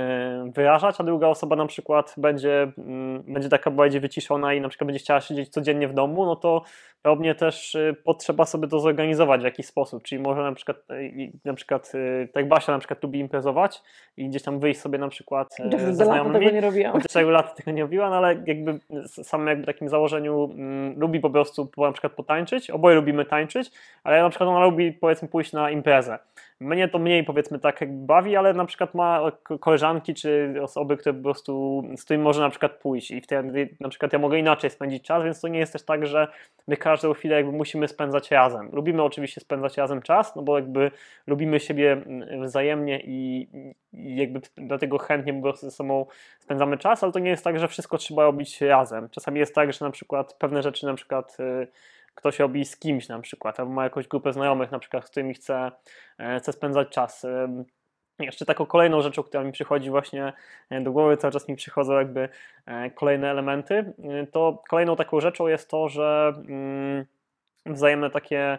wyrażać, 0.54 0.96
a 0.98 1.04
druga 1.04 1.28
osoba 1.28 1.56
na 1.56 1.66
przykład 1.66 2.14
będzie, 2.16 2.72
y, 3.28 3.32
będzie 3.32 3.48
taka 3.48 3.70
bardziej 3.70 4.00
wyciszona 4.00 4.54
i 4.54 4.60
na 4.60 4.68
przykład 4.68 4.86
będzie 4.86 5.00
chciała 5.00 5.20
siedzieć 5.20 5.48
codziennie 5.48 5.88
w 5.88 5.94
domu, 5.94 6.26
no 6.26 6.36
to 6.36 6.62
pewnie 7.02 7.34
też 7.34 7.74
y, 7.74 7.96
potrzeba 8.04 8.44
sobie 8.44 8.68
to 8.68 8.80
zorganizować 8.80 9.40
w 9.40 9.44
jakiś 9.44 9.66
sposób, 9.66 10.02
czyli 10.02 10.22
może 10.22 10.42
na 10.42 10.52
przykład, 10.52 10.76
y, 10.90 11.32
na 11.44 11.54
przykład 11.54 11.92
y, 11.94 12.28
tak 12.32 12.48
Basia 12.48 12.72
na 12.72 12.78
przykład 12.78 13.02
lubi 13.02 13.18
imprezować 13.18 13.82
i 14.16 14.28
gdzieś 14.28 14.42
tam 14.42 14.60
wyjść 14.60 14.80
sobie 14.80 14.98
na 14.98 15.08
przykład 15.08 15.56
ze 15.90 16.04
znajomymi. 16.12 16.44
tego 16.44 16.54
nie 16.54 16.60
robiłam. 16.60 16.92
Chociaż 16.92 17.26
lat 17.26 17.56
tego 17.56 17.70
nie 17.70 17.82
robiła, 17.82 18.10
no 18.10 18.16
ale 18.16 18.36
jakby 18.46 18.78
sam 19.06 19.46
jakby 19.46 19.66
takim 19.66 19.88
założeniu 19.88 20.50
mm, 20.54 21.00
lubi 21.00 21.20
po 21.20 21.30
prostu 21.30 21.70
na 21.78 21.92
przykład 21.92 22.12
potańczyć, 22.12 22.70
oboje 22.70 22.96
lubimy 22.96 23.24
tańczyć, 23.24 23.70
ale 24.04 24.22
na 24.22 24.30
przykład 24.30 24.48
ona 24.48 24.64
lubi 24.64 24.92
powiedzmy 24.92 25.28
pójść 25.28 25.52
na 25.52 25.70
imprezę. 25.70 26.18
Mnie 26.60 26.88
to 26.88 26.98
mniej 26.98 27.24
powiedzmy 27.24 27.58
tak 27.58 27.80
jakby 27.80 28.06
bawi, 28.06 28.36
ale 28.36 28.54
na 28.54 28.64
przykład 28.64 28.94
ma 28.94 29.32
koleżanki 29.60 30.14
czy 30.14 30.54
osoby, 30.62 30.96
które 30.96 31.14
po 31.14 31.22
prostu 31.22 31.82
z 31.96 32.04
którymi 32.04 32.24
może 32.24 32.40
na 32.40 32.50
przykład 32.50 32.72
pójść 32.72 33.10
i 33.10 33.20
wtedy 33.20 33.68
na 33.80 33.88
przykład 33.88 34.12
ja 34.12 34.18
mogę 34.18 34.38
inaczej 34.38 34.70
spędzić 34.70 35.04
czas, 35.04 35.24
więc 35.24 35.40
to 35.40 35.48
nie 35.48 35.58
jest 35.58 35.72
też 35.72 35.84
tak, 35.84 36.06
że 36.06 36.28
my 36.68 36.76
każdą 36.76 37.14
chwilę 37.14 37.36
jakby 37.36 37.52
musimy 37.52 37.88
spędzać 37.88 38.30
razem. 38.30 38.70
Lubimy 38.72 39.02
oczywiście 39.02 39.40
spędzać 39.40 39.76
razem 39.76 40.02
czas, 40.02 40.36
no 40.36 40.42
bo 40.42 40.58
jakby 40.58 40.90
lubimy 41.26 41.60
siebie 41.60 41.92
mm, 41.92 42.44
wzajemnie 42.44 43.00
i, 43.04 43.48
i 44.02 44.16
jakby 44.16 44.40
dlatego 44.56 44.98
chętnie 44.98 45.42
ze 45.54 45.70
sobą 45.70 46.06
spędzamy 46.38 46.78
czas, 46.78 47.02
ale 47.02 47.12
to 47.12 47.18
nie 47.18 47.30
jest 47.30 47.44
tak, 47.44 47.58
że 47.58 47.68
wszystko 47.68 47.98
trzeba 47.98 48.22
robić 48.22 48.60
razem. 48.60 49.08
Czasami 49.10 49.40
jest 49.40 49.54
tak, 49.54 49.72
że 49.72 49.84
na 49.84 49.90
przykład 49.90 50.34
pewne 50.34 50.62
rzeczy 50.62 50.86
na 50.86 50.94
przykład 50.94 51.36
y, 51.40 51.66
ktoś 52.14 52.38
robi 52.38 52.64
z 52.64 52.76
kimś 52.76 53.08
na 53.08 53.20
przykład, 53.20 53.60
albo 53.60 53.72
ma 53.72 53.84
jakąś 53.84 54.08
grupę 54.08 54.32
znajomych 54.32 54.70
na 54.70 54.78
przykład, 54.78 55.06
z 55.06 55.10
którymi 55.10 55.34
chce, 55.34 55.72
e, 56.18 56.38
chce 56.40 56.52
spędzać 56.52 56.88
czas. 56.88 57.26
Jeszcze 58.18 58.46
taką 58.46 58.66
kolejną 58.66 59.02
rzeczą, 59.02 59.22
która 59.22 59.44
mi 59.44 59.52
przychodzi 59.52 59.90
właśnie 59.90 60.32
e, 60.70 60.80
do 60.80 60.92
głowy, 60.92 61.16
cały 61.16 61.32
czas 61.32 61.48
mi 61.48 61.56
przychodzą 61.56 61.92
jakby 61.92 62.28
e, 62.66 62.90
kolejne 62.90 63.30
elementy, 63.30 63.94
to 64.32 64.62
kolejną 64.70 64.96
taką 64.96 65.20
rzeczą 65.20 65.46
jest 65.46 65.70
to, 65.70 65.88
że 65.88 66.32
mm, 66.48 67.06
wzajemne 67.66 68.10
takie 68.10 68.58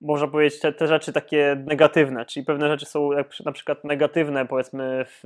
można 0.00 0.28
powiedzieć, 0.28 0.60
te, 0.60 0.72
te 0.72 0.86
rzeczy 0.86 1.12
takie 1.12 1.62
negatywne, 1.66 2.26
czyli 2.26 2.46
pewne 2.46 2.68
rzeczy 2.68 2.86
są 2.86 3.10
na 3.44 3.52
przykład 3.52 3.84
negatywne, 3.84 4.46
powiedzmy 4.46 5.04
w, 5.04 5.24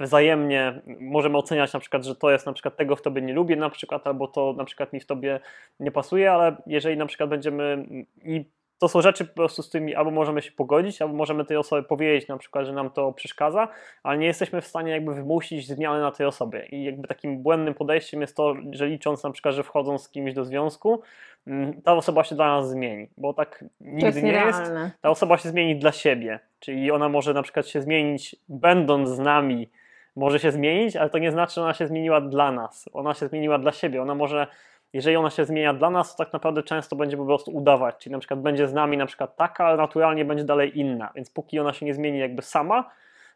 wzajemnie, 0.00 0.82
możemy 1.00 1.38
oceniać 1.38 1.72
na 1.72 1.80
przykład, 1.80 2.04
że 2.04 2.16
to 2.16 2.30
jest 2.30 2.46
na 2.46 2.52
przykład 2.52 2.76
tego 2.76 2.96
w 2.96 3.02
tobie 3.02 3.22
nie 3.22 3.32
lubię 3.32 3.56
na 3.56 3.70
przykład, 3.70 4.06
albo 4.06 4.28
to 4.28 4.52
na 4.52 4.64
przykład 4.64 4.92
mi 4.92 5.00
w 5.00 5.06
tobie 5.06 5.40
nie 5.80 5.90
pasuje, 5.90 6.32
ale 6.32 6.56
jeżeli 6.66 6.96
na 6.96 7.06
przykład 7.06 7.30
będziemy 7.30 7.86
i 8.24 8.44
to 8.78 8.88
są 8.88 9.02
rzeczy 9.02 9.24
po 9.24 9.34
prostu 9.34 9.62
z 9.62 9.70
tymi 9.70 9.94
albo 9.94 10.10
możemy 10.10 10.42
się 10.42 10.52
pogodzić, 10.52 11.02
albo 11.02 11.14
możemy 11.14 11.44
tej 11.44 11.56
osobie 11.56 11.82
powiedzieć 11.82 12.28
na 12.28 12.38
przykład, 12.38 12.66
że 12.66 12.72
nam 12.72 12.90
to 12.90 13.12
przeszkadza, 13.12 13.68
ale 14.02 14.18
nie 14.18 14.26
jesteśmy 14.26 14.60
w 14.60 14.66
stanie 14.66 14.92
jakby 14.92 15.14
wymusić 15.14 15.66
zmiany 15.66 16.00
na 16.00 16.10
tej 16.10 16.26
osobie. 16.26 16.66
I 16.66 16.84
jakby 16.84 17.08
takim 17.08 17.42
błędnym 17.42 17.74
podejściem 17.74 18.20
jest 18.20 18.36
to, 18.36 18.54
że 18.70 18.86
licząc 18.86 19.24
na 19.24 19.30
przykład, 19.30 19.54
że 19.54 19.62
wchodzą 19.62 19.98
z 19.98 20.08
kimś 20.08 20.34
do 20.34 20.44
związku, 20.44 21.02
mm, 21.46 21.82
ta 21.82 21.92
osoba 21.92 22.24
się 22.24 22.34
dla 22.34 22.46
nas 22.46 22.70
zmieni, 22.70 23.08
bo 23.16 23.34
tak 23.34 23.64
nigdy 23.80 24.06
jest 24.06 24.22
nie 24.22 24.32
jest. 24.32 24.72
Ta 25.00 25.10
osoba 25.10 25.38
się 25.38 25.48
zmieni 25.48 25.76
dla 25.76 25.92
siebie, 25.92 26.40
czyli 26.60 26.90
ona 26.90 27.08
może 27.08 27.34
na 27.34 27.42
przykład 27.42 27.68
się 27.68 27.82
zmienić 27.82 28.36
będąc 28.48 29.08
z 29.08 29.18
nami, 29.18 29.70
może 30.16 30.40
się 30.40 30.52
zmienić, 30.52 30.96
ale 30.96 31.10
to 31.10 31.18
nie 31.18 31.32
znaczy, 31.32 31.54
że 31.54 31.62
ona 31.62 31.74
się 31.74 31.86
zmieniła 31.86 32.20
dla 32.20 32.52
nas. 32.52 32.88
Ona 32.92 33.14
się 33.14 33.28
zmieniła 33.28 33.58
dla 33.58 33.72
siebie. 33.72 34.02
Ona 34.02 34.14
może 34.14 34.46
jeżeli 34.94 35.16
ona 35.16 35.30
się 35.30 35.44
zmienia 35.44 35.74
dla 35.74 35.90
nas, 35.90 36.16
to 36.16 36.24
tak 36.24 36.32
naprawdę 36.32 36.62
często 36.62 36.96
będzie 36.96 37.16
po 37.16 37.24
prostu 37.24 37.50
udawać, 37.50 37.96
czyli 37.98 38.12
na 38.12 38.18
przykład 38.18 38.40
będzie 38.40 38.68
z 38.68 38.72
nami 38.72 38.96
na 38.96 39.06
przykład 39.06 39.36
taka, 39.36 39.66
ale 39.66 39.76
naturalnie 39.76 40.24
będzie 40.24 40.44
dalej 40.44 40.78
inna, 40.78 41.12
więc 41.14 41.30
póki 41.30 41.58
ona 41.58 41.72
się 41.72 41.86
nie 41.86 41.94
zmieni 41.94 42.18
jakby 42.18 42.42
sama, 42.42 42.90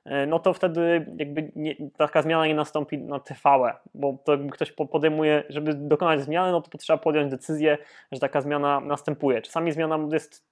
e, 0.05 0.27
no 0.27 0.39
to 0.39 0.53
wtedy 0.53 1.07
jakby 1.17 1.53
nie, 1.57 1.75
taka 1.97 2.23
zmiana 2.23 2.47
nie 2.47 2.55
nastąpi 2.55 2.99
na 2.99 3.21
trwałe, 3.21 3.75
bo 3.95 4.19
to 4.25 4.33
jakby 4.33 4.51
ktoś 4.51 4.73
po- 4.73 4.87
podejmuje, 4.87 5.43
żeby 5.49 5.75
dokonać 5.75 6.21
zmiany, 6.21 6.53
no 6.53 6.61
to 6.61 6.71
potrzeba 6.71 6.99
podjąć 6.99 7.31
decyzję, 7.31 7.79
że 8.13 8.21
taka 8.21 8.41
zmiana 8.41 8.81
następuje. 8.81 9.43
Czasami 9.43 9.73
zmiana 9.73 9.99
jest, 10.13 10.47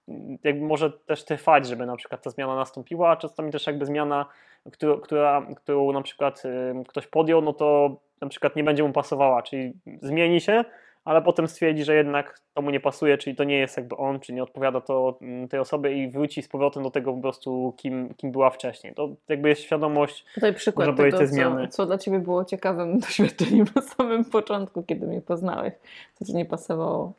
jakby 0.44 0.66
może 0.66 0.90
też 0.90 1.24
trwać, 1.24 1.66
żeby 1.66 1.86
na 1.86 1.96
przykład 1.96 2.22
ta 2.22 2.30
zmiana 2.30 2.56
nastąpiła, 2.56 3.10
a 3.10 3.16
czasami 3.16 3.52
też 3.52 3.66
jakby 3.66 3.86
zmiana, 3.86 4.26
która, 4.72 4.96
która, 5.02 5.46
którą 5.56 5.92
na 5.92 6.02
przykład 6.02 6.42
y, 6.44 6.84
ktoś 6.88 7.06
podjął, 7.06 7.42
no 7.42 7.52
to 7.52 7.96
na 8.20 8.28
przykład 8.28 8.56
nie 8.56 8.64
będzie 8.64 8.82
mu 8.82 8.92
pasowała, 8.92 9.42
czyli 9.42 9.72
zmieni 10.02 10.40
się, 10.40 10.64
ale 11.06 11.22
potem 11.22 11.48
stwierdzi, 11.48 11.84
że 11.84 11.94
jednak 11.94 12.40
to 12.54 12.62
mu 12.62 12.70
nie 12.70 12.80
pasuje, 12.80 13.18
czyli 13.18 13.36
to 13.36 13.44
nie 13.44 13.58
jest 13.58 13.76
jakby 13.76 13.96
on, 13.96 14.20
czy 14.20 14.32
nie 14.32 14.42
odpowiada 14.42 14.80
to 14.80 15.18
mm, 15.22 15.48
tej 15.48 15.60
osobie 15.60 15.92
i 15.92 16.10
wróci 16.10 16.42
z 16.42 16.48
powrotem 16.48 16.82
do 16.82 16.90
tego 16.90 17.12
po 17.12 17.20
prostu, 17.20 17.74
kim, 17.76 18.14
kim 18.14 18.32
była 18.32 18.50
wcześniej. 18.50 18.94
To 18.94 19.08
jakby 19.28 19.48
jest 19.48 19.62
świadomość, 19.62 20.24
Tutaj 20.34 20.54
przykład 20.54 20.96
tego, 20.96 21.18
te 21.18 21.26
zmiany. 21.26 21.68
co, 21.68 21.76
co 21.76 21.86
dla 21.86 21.98
Ciebie 21.98 22.18
było 22.18 22.44
ciekawym 22.44 22.98
doświadczeniem 23.00 23.66
na 23.76 23.82
samym 23.82 24.24
początku, 24.24 24.82
kiedy 24.82 25.06
mnie 25.06 25.20
poznałeś, 25.20 25.74
co 26.14 26.24
Ci 26.24 26.34
nie 26.34 26.44
pasowało. 26.44 27.12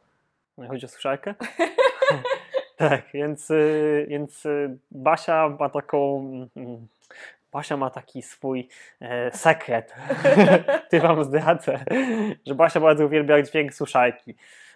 no, 0.57 0.67
chodzi 0.67 0.85
o 0.85 0.89
suszarkę. 0.89 1.35
tak, 2.77 3.03
więc, 3.13 3.51
y, 3.51 4.05
więc 4.09 4.45
y, 4.45 4.77
Basia 4.91 5.49
ma 5.59 5.69
taką. 5.69 6.23
Basia 7.51 7.77
ma 7.77 7.89
taki 7.89 8.21
swój 8.21 8.67
e, 9.01 9.31
sekret. 9.31 9.95
Ty 10.89 10.99
wam 10.99 11.23
zdradzę, 11.23 11.79
że 12.45 12.55
Basia 12.55 12.79
bardzo 12.79 13.05
uwielbia 13.05 13.41
dźwięk 13.41 13.73
suszarki. 13.73 14.35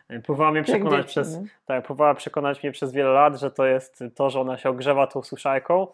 E, 0.10 0.20
Próbowała 0.20 0.52
mnie 0.52 0.64
przekonać 0.64 1.08
przez, 1.08 1.38
nie? 1.38 1.48
tak, 1.66 1.86
próbowała 1.86 2.14
przekonać 2.16 2.64
mnie 2.64 2.72
przez 2.72 2.92
wiele 2.92 3.10
lat, 3.10 3.40
że 3.40 3.52
to 3.52 3.66
jest 3.66 4.04
to, 4.16 4.30
że 4.30 4.40
ona 4.40 4.58
się 4.58 4.70
ogrzewa 4.70 5.08
tą 5.08 5.24
suszarką, 5.24 5.88
e, 5.88 5.92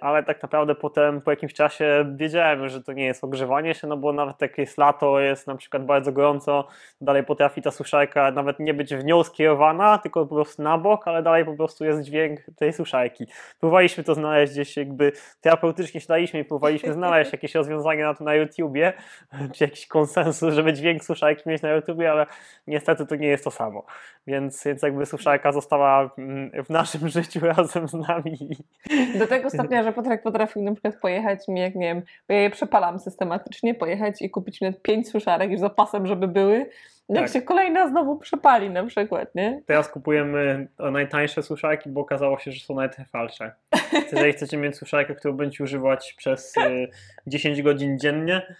ale 0.00 0.22
tak 0.22 0.42
naprawdę 0.42 0.74
potem 0.74 1.20
po 1.20 1.30
jakimś 1.30 1.54
czasie 1.54 2.04
wiedziałem, 2.16 2.68
że 2.68 2.82
to 2.82 2.92
nie 2.92 3.04
jest 3.04 3.24
ogrzewanie 3.24 3.74
się, 3.74 3.86
no 3.86 3.96
bo 3.96 4.12
nawet 4.12 4.40
jak 4.40 4.58
jest 4.58 4.78
lato, 4.78 5.20
jest 5.20 5.46
na 5.46 5.56
przykład 5.56 5.86
bardzo 5.86 6.12
gorąco, 6.12 6.68
dalej 7.00 7.24
potrafi 7.24 7.62
ta 7.62 7.70
suszarka 7.70 8.30
nawet 8.30 8.58
nie 8.58 8.74
być 8.74 8.94
w 8.94 9.04
nią 9.04 9.24
skierowana, 9.24 9.98
tylko 9.98 10.26
po 10.26 10.34
prostu 10.34 10.62
na 10.62 10.78
bok, 10.78 11.08
ale 11.08 11.22
dalej 11.22 11.44
po 11.44 11.54
prostu 11.54 11.84
jest 11.84 12.02
dźwięk 12.02 12.40
tej 12.56 12.72
suszarki. 12.72 13.26
Próbowaliśmy 13.60 14.04
to 14.04 14.14
znaleźć 14.14 14.52
gdzieś 14.52 14.76
jakby 14.76 15.12
terapeutycznie 15.40 16.00
siadaliśmy 16.00 16.40
i 16.40 16.44
próbowaliśmy 16.44 16.92
znaleźć 17.02 17.32
jakieś 17.32 17.54
rozwiązanie 17.54 18.04
na 18.04 18.14
to 18.14 18.24
na 18.24 18.34
YouTubie, 18.34 18.92
czy 19.54 19.64
jakiś 19.64 19.86
konsensus, 19.86 20.54
żeby 20.54 20.72
dźwięk 20.72 21.04
suszarki 21.04 21.48
mieć 21.48 21.62
na 21.62 21.70
YouTubie, 21.70 22.12
ale 22.12 22.26
niestety 22.66 23.06
to 23.06 23.16
nie 23.16 23.28
jest 23.28 23.44
to 23.44 23.50
samo. 23.50 23.84
Więc, 24.26 24.64
więc 24.64 24.82
jakby 24.82 25.06
suszarka 25.06 25.52
została 25.52 26.10
mm, 26.18 26.64
w 26.64 26.70
naszym 26.70 27.08
życiu 27.18 27.40
razem 27.40 27.88
z 27.88 27.94
nami. 27.94 28.56
Do 29.18 29.26
tego 29.36 29.50
stopnia, 29.50 29.82
że 29.82 29.92
Piotrek 29.92 30.22
potrafił 30.22 30.62
na 30.62 30.72
przykład 30.72 30.96
pojechać 30.96 31.48
mi, 31.48 31.60
jak 31.60 31.74
nie 31.74 31.86
wiem, 31.86 32.02
bo 32.28 32.34
ja 32.34 32.40
je 32.40 32.50
przepalam 32.50 32.98
systematycznie, 32.98 33.74
pojechać 33.74 34.22
i 34.22 34.30
kupić 34.30 34.60
mi 34.60 34.74
pięć 34.74 35.08
suszarek 35.08 35.50
już 35.50 35.60
zapasem, 35.60 36.06
żeby 36.06 36.28
były. 36.28 36.66
Jak 37.08 37.24
Tak. 37.24 37.32
się 37.32 37.42
kolejna 37.42 37.88
znowu 37.88 38.18
przepali 38.18 38.70
na 38.70 38.84
przykład, 38.86 39.34
nie? 39.34 39.62
Teraz 39.66 39.88
kupujemy 39.88 40.68
najtańsze 40.92 41.42
suszarki, 41.42 41.90
bo 41.90 42.00
okazało 42.00 42.38
się, 42.38 42.52
że 42.52 42.64
są 42.64 42.74
najtrwalsze. 42.74 43.52
Jeżeli 44.12 44.32
chcecie 44.32 44.56
mieć 44.56 44.76
suszarkę, 44.76 45.14
którą 45.14 45.34
będziecie 45.34 45.64
używać 45.64 46.14
przez 46.18 46.56
y, 46.56 46.88
10 47.26 47.62
godzin 47.62 47.98
dziennie, 47.98 48.56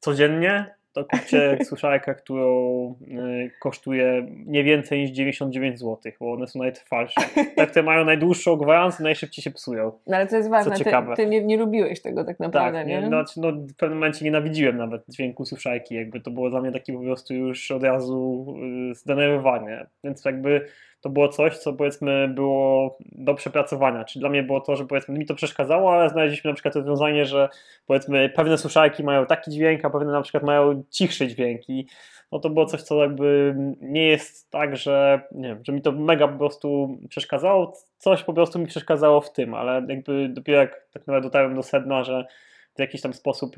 codziennie, 0.00 0.74
to 0.96 1.04
kupcie 1.04 1.58
suszarkę, 1.70 2.14
którą 2.14 2.90
y, 2.90 3.50
kosztuje 3.60 4.26
nie 4.46 4.64
więcej 4.64 5.00
niż 5.00 5.10
99 5.10 5.78
zł, 5.78 6.12
bo 6.20 6.32
one 6.32 6.46
są 6.46 6.58
najtrwalsze. 6.58 7.20
Te, 7.56 7.66
które 7.66 7.82
mają 7.82 8.04
najdłuższą 8.04 8.56
gwarancję, 8.56 9.02
najszybciej 9.02 9.42
się 9.42 9.50
psują. 9.50 9.92
No 10.06 10.16
ale 10.16 10.26
co 10.26 10.36
jest 10.36 10.50
ważne, 10.50 10.76
ty, 10.76 10.84
ty 11.16 11.26
nie, 11.26 11.44
nie 11.44 11.56
lubiłeś 11.56 12.02
tego 12.02 12.24
tak 12.24 12.40
naprawdę, 12.40 12.78
Tak, 12.78 12.88
nie? 12.88 13.00
nie? 13.00 13.06
Znaczy, 13.06 13.40
no, 13.40 13.52
w 13.52 13.74
pewnym 13.76 13.98
momencie 13.98 14.24
nienawidziłem 14.24 14.76
nawet 14.76 15.02
dźwięku 15.08 15.44
suszarki, 15.44 15.94
jakby 15.94 16.20
to 16.20 16.30
było 16.30 16.50
dla 16.50 16.60
mnie 16.60 16.72
takie 16.72 16.92
po 16.92 17.00
prostu 17.00 17.34
już 17.34 17.70
od 17.70 17.82
razu 17.82 18.46
y, 18.90 18.94
zdenerwowanie, 18.94 19.86
więc 20.04 20.24
jakby 20.24 20.66
to 21.06 21.10
było 21.10 21.28
coś, 21.28 21.58
co 21.58 21.72
powiedzmy 21.72 22.28
było 22.28 22.98
do 23.00 23.34
przepracowania, 23.34 24.04
czyli 24.04 24.20
dla 24.20 24.28
mnie 24.28 24.42
było 24.42 24.60
to, 24.60 24.76
że 24.76 24.86
powiedzmy 24.86 25.18
mi 25.18 25.26
to 25.26 25.34
przeszkadzało, 25.34 25.94
ale 25.94 26.08
znaleźliśmy 26.10 26.50
na 26.50 26.54
przykład 26.54 26.76
rozwiązanie, 26.76 27.24
że 27.24 27.48
powiedzmy 27.86 28.28
pewne 28.28 28.58
suszarki 28.58 29.04
mają 29.04 29.26
taki 29.26 29.50
dźwięk, 29.50 29.84
a 29.84 29.90
pewne 29.90 30.12
na 30.12 30.22
przykład 30.22 30.42
mają 30.42 30.82
cichszy 30.90 31.28
dźwięk. 31.28 31.68
I 31.68 31.86
no 32.32 32.38
to 32.38 32.50
było 32.50 32.66
coś, 32.66 32.82
co 32.82 33.02
jakby 33.02 33.54
nie 33.80 34.06
jest 34.06 34.50
tak, 34.50 34.76
że 34.76 35.20
nie 35.32 35.48
wiem, 35.48 35.64
że 35.64 35.72
mi 35.72 35.82
to 35.82 35.92
mega 35.92 36.28
po 36.28 36.38
prostu 36.38 36.98
przeszkadzało, 37.08 37.72
coś 37.98 38.22
po 38.22 38.32
prostu 38.32 38.58
mi 38.58 38.66
przeszkadzało 38.66 39.20
w 39.20 39.32
tym, 39.32 39.54
ale 39.54 39.86
jakby 39.88 40.28
dopiero 40.28 40.60
jak 40.60 40.88
tak 40.92 41.06
naprawdę 41.06 41.28
dotarłem 41.28 41.54
do 41.54 41.62
sedna, 41.62 42.04
że 42.04 42.26
w 42.76 42.78
jakiś 42.78 43.00
tam 43.00 43.12
sposób 43.12 43.56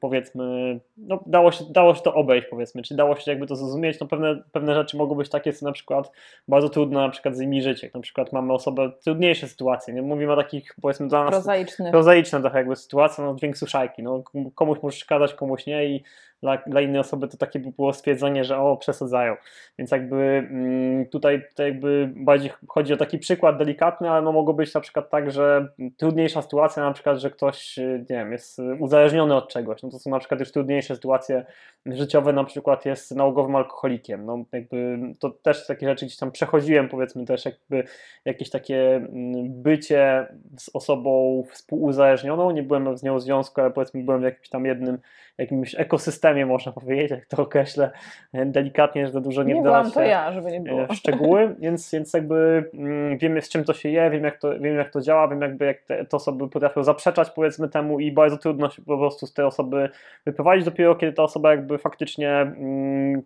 powiedzmy, 0.00 0.80
no 0.96 1.22
dało 1.26 1.52
się, 1.52 1.64
dało 1.70 1.94
się 1.94 2.02
to 2.02 2.14
obejść 2.14 2.46
powiedzmy, 2.50 2.82
czy 2.82 2.94
dało 2.94 3.16
się 3.16 3.30
jakby 3.30 3.46
to 3.46 3.56
zrozumieć, 3.56 4.00
no 4.00 4.06
pewne, 4.06 4.42
pewne 4.52 4.74
rzeczy 4.74 4.96
mogą 4.96 5.14
być 5.14 5.28
takie, 5.28 5.52
co 5.52 5.66
na 5.66 5.72
przykład 5.72 6.12
bardzo 6.48 6.68
trudno 6.68 7.00
na 7.00 7.08
przykład 7.08 7.36
z 7.36 7.40
nimi 7.40 7.62
żyć, 7.62 7.82
jak 7.82 7.94
na 7.94 8.00
przykład 8.00 8.32
mamy 8.32 8.52
osobę, 8.52 8.90
trudniejsze 9.04 9.48
sytuacje, 9.48 9.94
nie 9.94 10.02
mówimy 10.02 10.32
o 10.32 10.36
takich 10.36 10.74
powiedzmy 10.82 11.08
dla 11.08 11.24
nas 11.24 11.30
Prozaiczny. 11.30 11.90
prozaiczna 11.90 12.40
trochę 12.40 12.58
jakby 12.58 12.76
sytuacja, 12.76 13.24
no 13.24 13.34
dźwięk 13.34 13.58
suszajki, 13.58 14.02
no 14.02 14.22
komuś 14.54 14.78
może 14.82 14.96
szkadać, 14.96 15.34
komuś 15.34 15.66
nie 15.66 15.86
i 15.86 16.02
dla, 16.42 16.58
dla 16.66 16.80
innej 16.80 17.00
osoby 17.00 17.28
to 17.28 17.36
takie 17.36 17.58
by 17.58 17.70
było 17.72 17.92
stwierdzenie, 17.92 18.44
że 18.44 18.58
o, 18.58 18.76
przesadzają. 18.76 19.36
Więc 19.78 19.90
jakby 19.90 20.16
mm, 20.16 21.06
tutaj, 21.06 21.42
jakby 21.58 22.12
bardziej 22.16 22.50
chodzi 22.68 22.92
o 22.92 22.96
taki 22.96 23.18
przykład 23.18 23.58
delikatny, 23.58 24.10
ale 24.10 24.22
no 24.22 24.32
mogło 24.32 24.54
być 24.54 24.74
na 24.74 24.80
przykład 24.80 25.10
tak, 25.10 25.30
że 25.30 25.68
trudniejsza 25.96 26.42
sytuacja, 26.42 26.82
na 26.82 26.92
przykład, 26.92 27.18
że 27.18 27.30
ktoś, 27.30 27.78
y, 27.78 28.06
nie 28.10 28.16
wiem, 28.16 28.32
jest 28.32 28.58
uzależniony 28.78 29.34
od 29.34 29.48
czegoś, 29.48 29.82
no 29.82 29.90
to 29.90 29.98
są 29.98 30.10
na 30.10 30.18
przykład 30.18 30.40
już 30.40 30.52
trudniejsze 30.52 30.94
sytuacje 30.94 31.46
życiowe, 31.86 32.32
na 32.32 32.44
przykład 32.44 32.86
jest 32.86 33.16
nałogowym 33.16 33.56
alkoholikiem, 33.56 34.26
no 34.26 34.44
jakby 34.52 34.98
to 35.20 35.30
też 35.30 35.66
takie 35.66 35.86
rzeczy 35.86 36.06
gdzieś 36.06 36.18
tam 36.18 36.32
przechodziłem, 36.32 36.88
powiedzmy 36.88 37.24
też 37.24 37.44
jakby 37.44 37.84
jakieś 38.24 38.50
takie 38.50 38.96
mm, 38.96 39.62
bycie 39.62 40.26
z 40.58 40.70
osobą 40.74 41.42
współuzależnioną, 41.50 42.50
nie 42.50 42.62
byłem 42.62 42.96
z 42.96 43.02
nią 43.02 43.16
w 43.16 43.22
związku, 43.22 43.60
ale 43.60 43.70
powiedzmy 43.70 44.04
byłem 44.04 44.20
w 44.20 44.24
jakimś 44.24 44.48
tam 44.48 44.66
jednym 44.66 44.98
jakimś 45.38 45.74
ekosystemie, 45.74 46.23
można 46.46 46.72
powiedzieć, 46.72 47.10
jak 47.10 47.26
to 47.26 47.42
określę 47.42 47.90
delikatnie, 48.32 49.06
że 49.06 49.12
za 49.12 49.20
dużo 49.20 49.42
nie, 49.42 49.54
Nie 49.54 49.60
wdawać 49.60 49.94
to 49.94 50.02
ja, 50.02 50.32
żeby 50.32 50.50
nie 50.52 50.60
było. 50.60 50.80
e, 50.80 50.88
w 50.88 50.94
szczegóły, 50.94 51.54
więc, 51.58 51.92
więc 51.92 52.14
jakby 52.14 52.70
mm, 52.74 53.18
wiemy 53.18 53.42
z 53.42 53.48
czym 53.48 53.64
to 53.64 53.72
się 53.74 53.88
je, 53.88 54.10
wiem 54.10 54.24
jak 54.24 54.38
to, 54.38 54.58
wiem 54.60 54.76
jak 54.76 54.90
to 54.90 55.00
działa, 55.00 55.28
wiem 55.28 55.40
jakby 55.40 55.64
jak 55.64 55.82
te, 55.82 56.04
te 56.04 56.16
osoby 56.16 56.48
potrafią 56.48 56.84
zaprzeczać 56.84 57.30
powiedzmy 57.30 57.68
temu 57.68 58.00
i 58.00 58.12
bardzo 58.12 58.38
trudno 58.38 58.70
się 58.70 58.82
po 58.82 58.98
prostu 58.98 59.26
z 59.26 59.32
tej 59.32 59.44
osoby 59.44 59.88
wyprowadzić 60.26 60.64
dopiero 60.64 60.94
kiedy 60.94 61.12
ta 61.12 61.22
osoba 61.22 61.50
jakby 61.50 61.78
faktycznie 61.78 62.30
mm, 62.30 63.22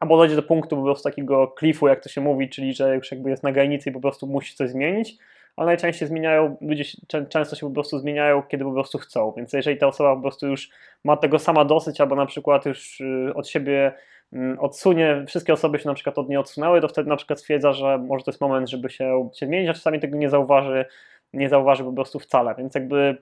albo 0.00 0.16
dojdzie 0.16 0.36
do 0.36 0.42
punktu 0.42 0.76
po 0.76 0.82
prostu 0.82 1.10
takiego 1.10 1.54
cliffu, 1.58 1.88
jak 1.88 2.02
to 2.02 2.08
się 2.08 2.20
mówi, 2.20 2.48
czyli 2.48 2.74
że 2.74 2.94
już 2.94 3.12
jakby 3.12 3.30
jest 3.30 3.42
na 3.42 3.52
granicy 3.52 3.90
i 3.90 3.92
po 3.92 4.00
prostu 4.00 4.26
musi 4.26 4.56
coś 4.56 4.70
zmienić, 4.70 5.18
ale 5.56 5.66
najczęściej 5.66 6.08
zmieniają, 6.08 6.56
ludzie 6.60 6.84
często 7.28 7.56
się 7.56 7.66
po 7.66 7.72
prostu 7.72 7.98
zmieniają, 7.98 8.42
kiedy 8.42 8.64
po 8.64 8.72
prostu 8.72 8.98
chcą, 8.98 9.32
więc 9.36 9.52
jeżeli 9.52 9.76
ta 9.78 9.86
osoba 9.86 10.16
po 10.16 10.22
prostu 10.22 10.46
już 10.46 10.70
ma 11.04 11.16
tego 11.16 11.38
sama 11.38 11.64
dosyć, 11.64 12.00
albo 12.00 12.16
na 12.16 12.26
przykład 12.26 12.66
już 12.66 13.00
y, 13.00 13.32
od 13.34 13.48
siebie 13.48 13.92
mm, 14.32 14.58
odsunie, 14.60 15.24
wszystkie 15.26 15.52
osoby 15.52 15.78
się 15.78 15.88
na 15.88 15.94
przykład 15.94 16.18
od 16.18 16.28
niej 16.28 16.38
odsunęły, 16.38 16.80
to 16.80 16.88
wtedy 16.88 17.08
na 17.08 17.16
przykład 17.16 17.40
stwierdza, 17.40 17.72
że 17.72 17.98
może 17.98 18.24
to 18.24 18.30
jest 18.30 18.40
moment, 18.40 18.70
żeby 18.70 18.90
się, 18.90 19.30
się 19.34 19.46
zmienić, 19.46 19.70
a 19.70 19.74
czasami 19.74 20.00
tego 20.00 20.16
nie 20.16 20.30
zauważy, 20.30 20.84
nie 21.32 21.48
zauważy 21.48 21.84
po 21.84 21.92
prostu 21.92 22.18
wcale, 22.18 22.54
więc 22.58 22.74
jakby 22.74 23.16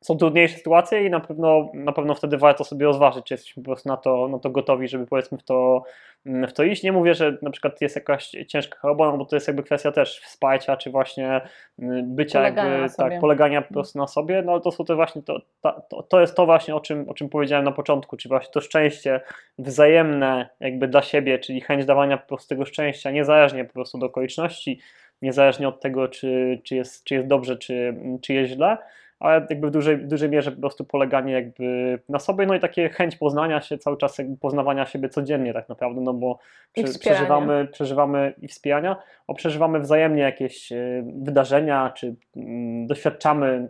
są 0.00 0.16
trudniejsze 0.16 0.56
sytuacje 0.56 1.06
i 1.06 1.10
na 1.10 1.20
pewno, 1.20 1.70
na 1.74 1.92
pewno 1.92 2.14
wtedy 2.14 2.38
warto 2.38 2.64
sobie 2.64 2.86
rozważyć, 2.86 3.24
czy 3.24 3.34
jesteśmy 3.34 3.62
po 3.62 3.70
prostu 3.70 3.88
na 3.88 3.96
to, 3.96 4.28
na 4.28 4.38
to 4.38 4.50
gotowi, 4.50 4.88
żeby 4.88 5.06
powiedzmy 5.06 5.38
w 5.38 5.42
to, 5.42 5.82
mm, 6.26 6.48
w 6.48 6.52
to 6.52 6.62
iść. 6.62 6.82
Nie 6.82 6.92
mówię, 6.92 7.14
że 7.14 7.38
na 7.42 7.50
przykład 7.50 7.80
jest 7.80 7.96
jakaś 7.96 8.30
ciężka 8.48 8.78
choroba, 8.78 9.12
no 9.12 9.18
bo 9.18 9.24
to 9.24 9.36
jest 9.36 9.46
jakby 9.46 9.62
kwestia 9.62 9.92
też 9.92 10.20
wsparcia, 10.20 10.76
czy 10.76 10.90
właśnie 10.90 11.40
mm, 11.78 12.14
bycia 12.14 12.38
Polegania 12.38 12.78
jakby, 12.78 12.96
tak, 12.96 13.20
polegania 13.20 13.62
po 13.62 13.74
prostu 13.74 13.98
na 13.98 14.06
sobie, 14.06 14.42
no 14.42 14.52
ale 14.52 14.60
to 14.60 14.72
są 14.72 14.84
te 14.84 14.94
właśnie, 14.94 15.22
to, 15.22 15.40
to, 15.88 16.02
to 16.02 16.20
jest 16.20 16.36
to 16.36 16.46
właśnie, 16.46 16.74
o 16.74 16.80
czym, 16.80 17.08
o 17.08 17.14
czym 17.14 17.28
powiedziałem 17.28 17.64
na 17.64 17.72
początku, 17.72 18.16
czyli 18.16 18.30
właśnie 18.30 18.52
to 18.52 18.60
szczęście 18.60 19.20
wzajemne 19.58 20.48
jakby 20.60 20.88
dla 20.88 21.02
siebie, 21.02 21.38
czyli 21.38 21.60
chęć 21.60 21.84
dawania 21.84 22.18
po 22.18 22.26
prostu 22.26 22.48
tego 22.48 22.64
szczęścia, 22.64 23.10
niezależnie 23.10 23.64
po 23.64 23.72
prostu 23.72 23.98
do 23.98 24.06
okoliczności, 24.06 24.80
niezależnie 25.22 25.68
od 25.68 25.80
tego, 25.80 26.08
czy, 26.08 26.60
czy, 26.64 26.76
jest, 26.76 27.04
czy 27.04 27.14
jest 27.14 27.26
dobrze, 27.26 27.56
czy, 27.56 27.96
czy 28.22 28.34
jest 28.34 28.52
źle, 28.52 28.76
ale 29.20 29.46
jakby 29.50 29.66
w 29.66 29.70
dużej, 29.70 29.98
dużej 29.98 30.30
mierze 30.30 30.52
po 30.52 30.60
prostu 30.60 30.84
poleganie 30.84 31.32
jakby 31.32 31.98
na 32.08 32.18
sobie, 32.18 32.46
no 32.46 32.54
i 32.54 32.60
takie 32.60 32.88
chęć 32.88 33.16
poznania 33.16 33.60
się, 33.60 33.78
cały 33.78 33.96
czas 33.96 34.16
poznawania 34.40 34.86
siebie 34.86 35.08
codziennie 35.08 35.52
tak 35.52 35.68
naprawdę, 35.68 36.00
no 36.00 36.14
bo 36.14 36.38
prze, 36.72 36.98
przeżywamy, 36.98 37.68
przeżywamy 37.72 38.34
i 38.42 38.48
wspierania, 38.48 38.96
bo 39.28 39.34
przeżywamy 39.34 39.80
wzajemnie 39.80 40.22
jakieś 40.22 40.72
e, 40.72 41.04
wydarzenia, 41.22 41.90
czy 41.90 42.14
mm, 42.36 42.86
doświadczamy 42.86 43.68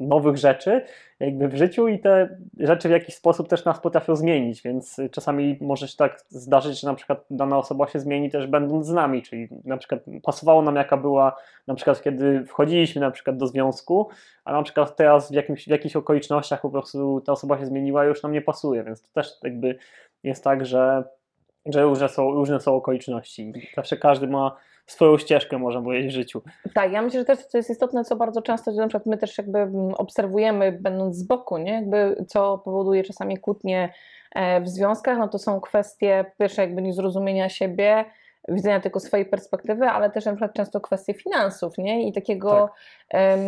nowych 0.00 0.36
rzeczy 0.36 0.82
jakby 1.20 1.48
w 1.48 1.56
życiu 1.56 1.88
i 1.88 1.98
te 1.98 2.38
rzeczy 2.58 2.88
w 2.88 2.90
jakiś 2.90 3.14
sposób 3.14 3.48
też 3.48 3.64
nas 3.64 3.80
potrafią 3.80 4.16
zmienić, 4.16 4.62
więc 4.62 4.96
czasami 5.10 5.58
może 5.60 5.88
się 5.88 5.96
tak 5.96 6.20
zdarzyć, 6.28 6.80
że 6.80 6.86
na 6.86 6.94
przykład 6.94 7.24
dana 7.30 7.58
osoba 7.58 7.88
się 7.88 8.00
zmieni 8.00 8.30
też 8.30 8.46
będąc 8.46 8.86
z 8.86 8.92
nami, 8.92 9.22
czyli 9.22 9.48
na 9.64 9.76
przykład 9.76 10.00
pasowało 10.22 10.62
nam 10.62 10.76
jaka 10.76 10.96
była 10.96 11.36
na 11.66 11.74
przykład 11.74 12.02
kiedy 12.02 12.44
wchodziliśmy 12.46 13.00
na 13.00 13.10
przykład 13.10 13.36
do 13.36 13.46
związku, 13.46 14.08
a 14.44 14.52
na 14.52 14.62
przykład 14.62 14.96
teraz 14.96 15.30
w, 15.30 15.34
jakimś, 15.34 15.64
w 15.64 15.70
jakichś 15.70 15.96
okolicznościach 15.96 16.60
po 16.60 16.70
prostu 16.70 17.20
ta 17.20 17.32
osoba 17.32 17.58
się 17.58 17.66
zmieniła 17.66 18.04
i 18.04 18.08
już 18.08 18.22
nam 18.22 18.32
nie 18.32 18.42
pasuje, 18.42 18.84
więc 18.84 19.02
to 19.02 19.08
też 19.12 19.32
jakby 19.42 19.78
jest 20.22 20.44
tak, 20.44 20.66
że, 20.66 21.04
że 21.66 21.82
różne, 21.82 22.08
są, 22.08 22.30
różne 22.30 22.60
są 22.60 22.74
okoliczności. 22.74 23.52
Zawsze 23.76 23.96
każdy 23.96 24.26
ma 24.26 24.56
swoją 24.86 25.18
ścieżkę, 25.18 25.58
można 25.58 25.82
powiedzieć, 25.82 26.12
w 26.12 26.14
życiu. 26.14 26.42
Tak, 26.74 26.92
ja 26.92 27.02
myślę, 27.02 27.20
że 27.20 27.24
też 27.24 27.48
to 27.48 27.58
jest 27.58 27.70
istotne, 27.70 28.04
co 28.04 28.16
bardzo 28.16 28.42
często, 28.42 28.72
że 28.72 28.80
na 28.80 28.88
przykład 28.88 29.06
my 29.06 29.18
też 29.18 29.38
jakby 29.38 29.58
mm, 29.58 29.94
obserwujemy, 29.94 30.72
będąc 30.72 31.16
z 31.16 31.22
boku, 31.22 31.58
nie? 31.58 31.72
Jakby 31.72 32.24
co 32.28 32.58
powoduje 32.58 33.02
czasami 33.02 33.38
kłótnie 33.38 33.92
e, 34.34 34.60
w 34.60 34.68
związkach, 34.68 35.18
no 35.18 35.28
to 35.28 35.38
są 35.38 35.60
kwestie, 35.60 36.24
pierwsze 36.38 36.62
jakby 36.62 36.82
niezrozumienia 36.82 37.48
siebie, 37.48 38.04
widzenia 38.48 38.80
tylko 38.80 39.00
swojej 39.00 39.26
perspektywy, 39.26 39.84
ale 39.84 40.10
też 40.10 40.24
na 40.24 40.32
przykład 40.32 40.52
często 40.54 40.80
kwestie 40.80 41.14
finansów, 41.14 41.78
nie? 41.78 42.08
I 42.08 42.12
takiego 42.12 42.70
em, 43.10 43.40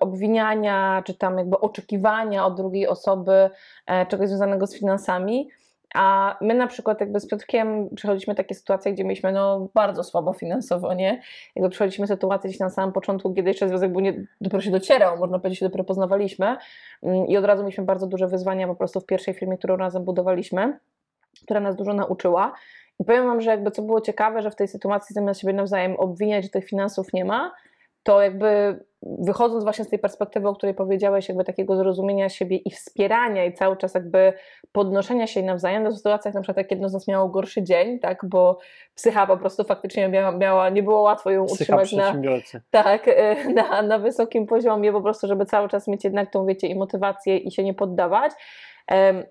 obwiniania, 0.00 1.02
czy 1.06 1.14
tam 1.14 1.38
jakby 1.38 1.58
oczekiwania 1.60 2.46
od 2.46 2.56
drugiej 2.56 2.88
osoby 2.88 3.50
e, 3.86 4.06
czegoś 4.06 4.28
związanego 4.28 4.66
z 4.66 4.78
finansami. 4.78 5.48
A 5.94 6.36
my 6.40 6.54
na 6.54 6.66
przykład 6.66 7.00
jakby 7.00 7.20
z 7.20 7.28
Piotrkiem 7.28 7.88
przechodziliśmy 7.94 8.34
takie 8.34 8.54
sytuacje, 8.54 8.92
gdzie 8.92 9.04
mieliśmy 9.04 9.32
no 9.32 9.68
bardzo 9.74 10.04
słabo 10.04 10.32
finansowo, 10.32 10.94
nie? 10.94 11.20
Jakby 11.56 11.70
przechodziliśmy 11.70 12.06
sytuację 12.06 12.48
gdzieś 12.48 12.60
na 12.60 12.70
samym 12.70 12.92
początku, 12.92 13.34
kiedy 13.34 13.50
jeszcze 13.50 13.68
związek 13.68 13.92
był 13.92 14.00
nie, 14.00 14.24
dopiero 14.40 14.60
się 14.60 14.70
docierał, 14.70 15.18
można 15.18 15.38
powiedzieć, 15.38 15.60
dopiero 15.60 15.84
poznawaliśmy 15.84 16.56
Mm, 17.02 17.26
i 17.26 17.36
od 17.36 17.44
razu 17.44 17.62
mieliśmy 17.62 17.84
bardzo 17.84 18.06
duże 18.06 18.28
wyzwania 18.28 18.66
po 18.66 18.74
prostu 18.74 19.00
w 19.00 19.06
pierwszej 19.06 19.34
firmie, 19.34 19.58
którą 19.58 19.76
razem 19.76 20.04
budowaliśmy, 20.04 20.78
która 21.42 21.60
nas 21.60 21.76
dużo 21.76 21.94
nauczyła. 21.94 22.54
I 23.00 23.04
powiem 23.04 23.26
Wam, 23.26 23.40
że 23.40 23.50
jakby 23.50 23.70
co 23.70 23.82
było 23.82 24.00
ciekawe, 24.00 24.42
że 24.42 24.50
w 24.50 24.56
tej 24.56 24.68
sytuacji 24.68 25.14
zamiast 25.14 25.40
siebie 25.40 25.52
nawzajem 25.52 25.96
obwiniać, 25.96 26.44
że 26.44 26.50
tych 26.50 26.64
finansów 26.64 27.12
nie 27.12 27.24
ma, 27.24 27.52
to 28.02 28.22
jakby 28.22 28.78
wychodząc 29.02 29.64
właśnie 29.64 29.84
z 29.84 29.88
tej 29.88 29.98
perspektywy, 29.98 30.48
o 30.48 30.54
której 30.54 30.74
powiedziałeś, 30.74 31.28
jakby 31.28 31.44
takiego 31.44 31.76
zrozumienia 31.76 32.28
siebie 32.28 32.56
i 32.56 32.70
wspierania 32.70 33.44
i 33.44 33.52
cały 33.52 33.76
czas 33.76 33.94
jakby 33.94 34.32
podnoszenia 34.72 35.26
się 35.26 35.42
nawzajem, 35.42 35.84
to 35.84 35.90
w 35.90 35.96
sytuacjach 35.96 36.34
na 36.34 36.40
przykład 36.40 36.56
jak 36.56 36.70
jedno 36.70 36.88
z 36.88 36.92
nas 36.92 37.08
miało 37.08 37.28
gorszy 37.28 37.62
dzień, 37.62 37.98
tak, 37.98 38.24
bo 38.24 38.58
psycha 38.94 39.26
po 39.26 39.36
prostu 39.36 39.64
faktycznie 39.64 40.08
miała, 40.08 40.32
miała 40.32 40.68
nie 40.68 40.82
było 40.82 41.00
łatwo 41.00 41.30
ją 41.30 41.44
utrzymać 41.44 41.92
na, 41.92 42.12
tak, 42.70 43.08
y, 43.08 43.36
na, 43.54 43.82
na 43.82 43.98
wysokim 43.98 44.46
poziomie, 44.46 44.92
po 44.92 45.02
prostu, 45.02 45.26
żeby 45.26 45.46
cały 45.46 45.68
czas 45.68 45.88
mieć 45.88 46.04
jednak 46.04 46.32
tą, 46.32 46.46
wiecie, 46.46 46.66
i 46.66 46.74
motywację 46.74 47.36
i 47.36 47.50
się 47.50 47.64
nie 47.64 47.74
poddawać. 47.74 48.32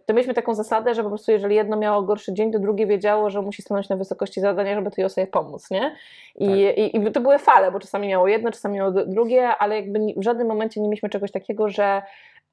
To 0.06 0.14
mieliśmy 0.14 0.34
taką 0.34 0.54
zasadę, 0.54 0.96
że 0.96 1.04
po 1.04 1.10
prostu 1.10 1.32
jeżeli 1.32 1.56
jedno 1.56 1.78
miało 1.78 2.02
gorszy 2.02 2.34
dzień, 2.34 2.52
to 2.52 2.60
drugie 2.60 2.88
wiedziało, 2.88 3.30
że 3.30 3.42
musi 3.42 3.62
stanąć 3.62 3.90
na 3.90 3.96
wysokości 3.96 4.42
zadania, 4.42 4.76
żeby 4.76 4.92
tej 4.92 5.06
osobie 5.06 5.28
pomóc, 5.28 5.72
nie? 5.72 5.96
I, 6.36 6.48
Tak. 6.48 6.78
i, 6.78 6.98
I 6.98 7.12
to 7.12 7.22
były 7.22 7.40
fale, 7.40 7.72
bo 7.72 7.80
czasami 7.80 8.08
miało 8.08 8.28
jedno, 8.28 8.52
czasami 8.52 8.76
miało 8.76 8.92
drugie, 8.92 9.48
ale 9.48 9.76
jakby 9.76 10.00
w 10.18 10.24
żadnym 10.24 10.48
momencie 10.48 10.82
nie 10.82 10.88
mieliśmy 10.88 11.10
czegoś 11.10 11.32
takiego, 11.32 11.70
że 11.70 12.02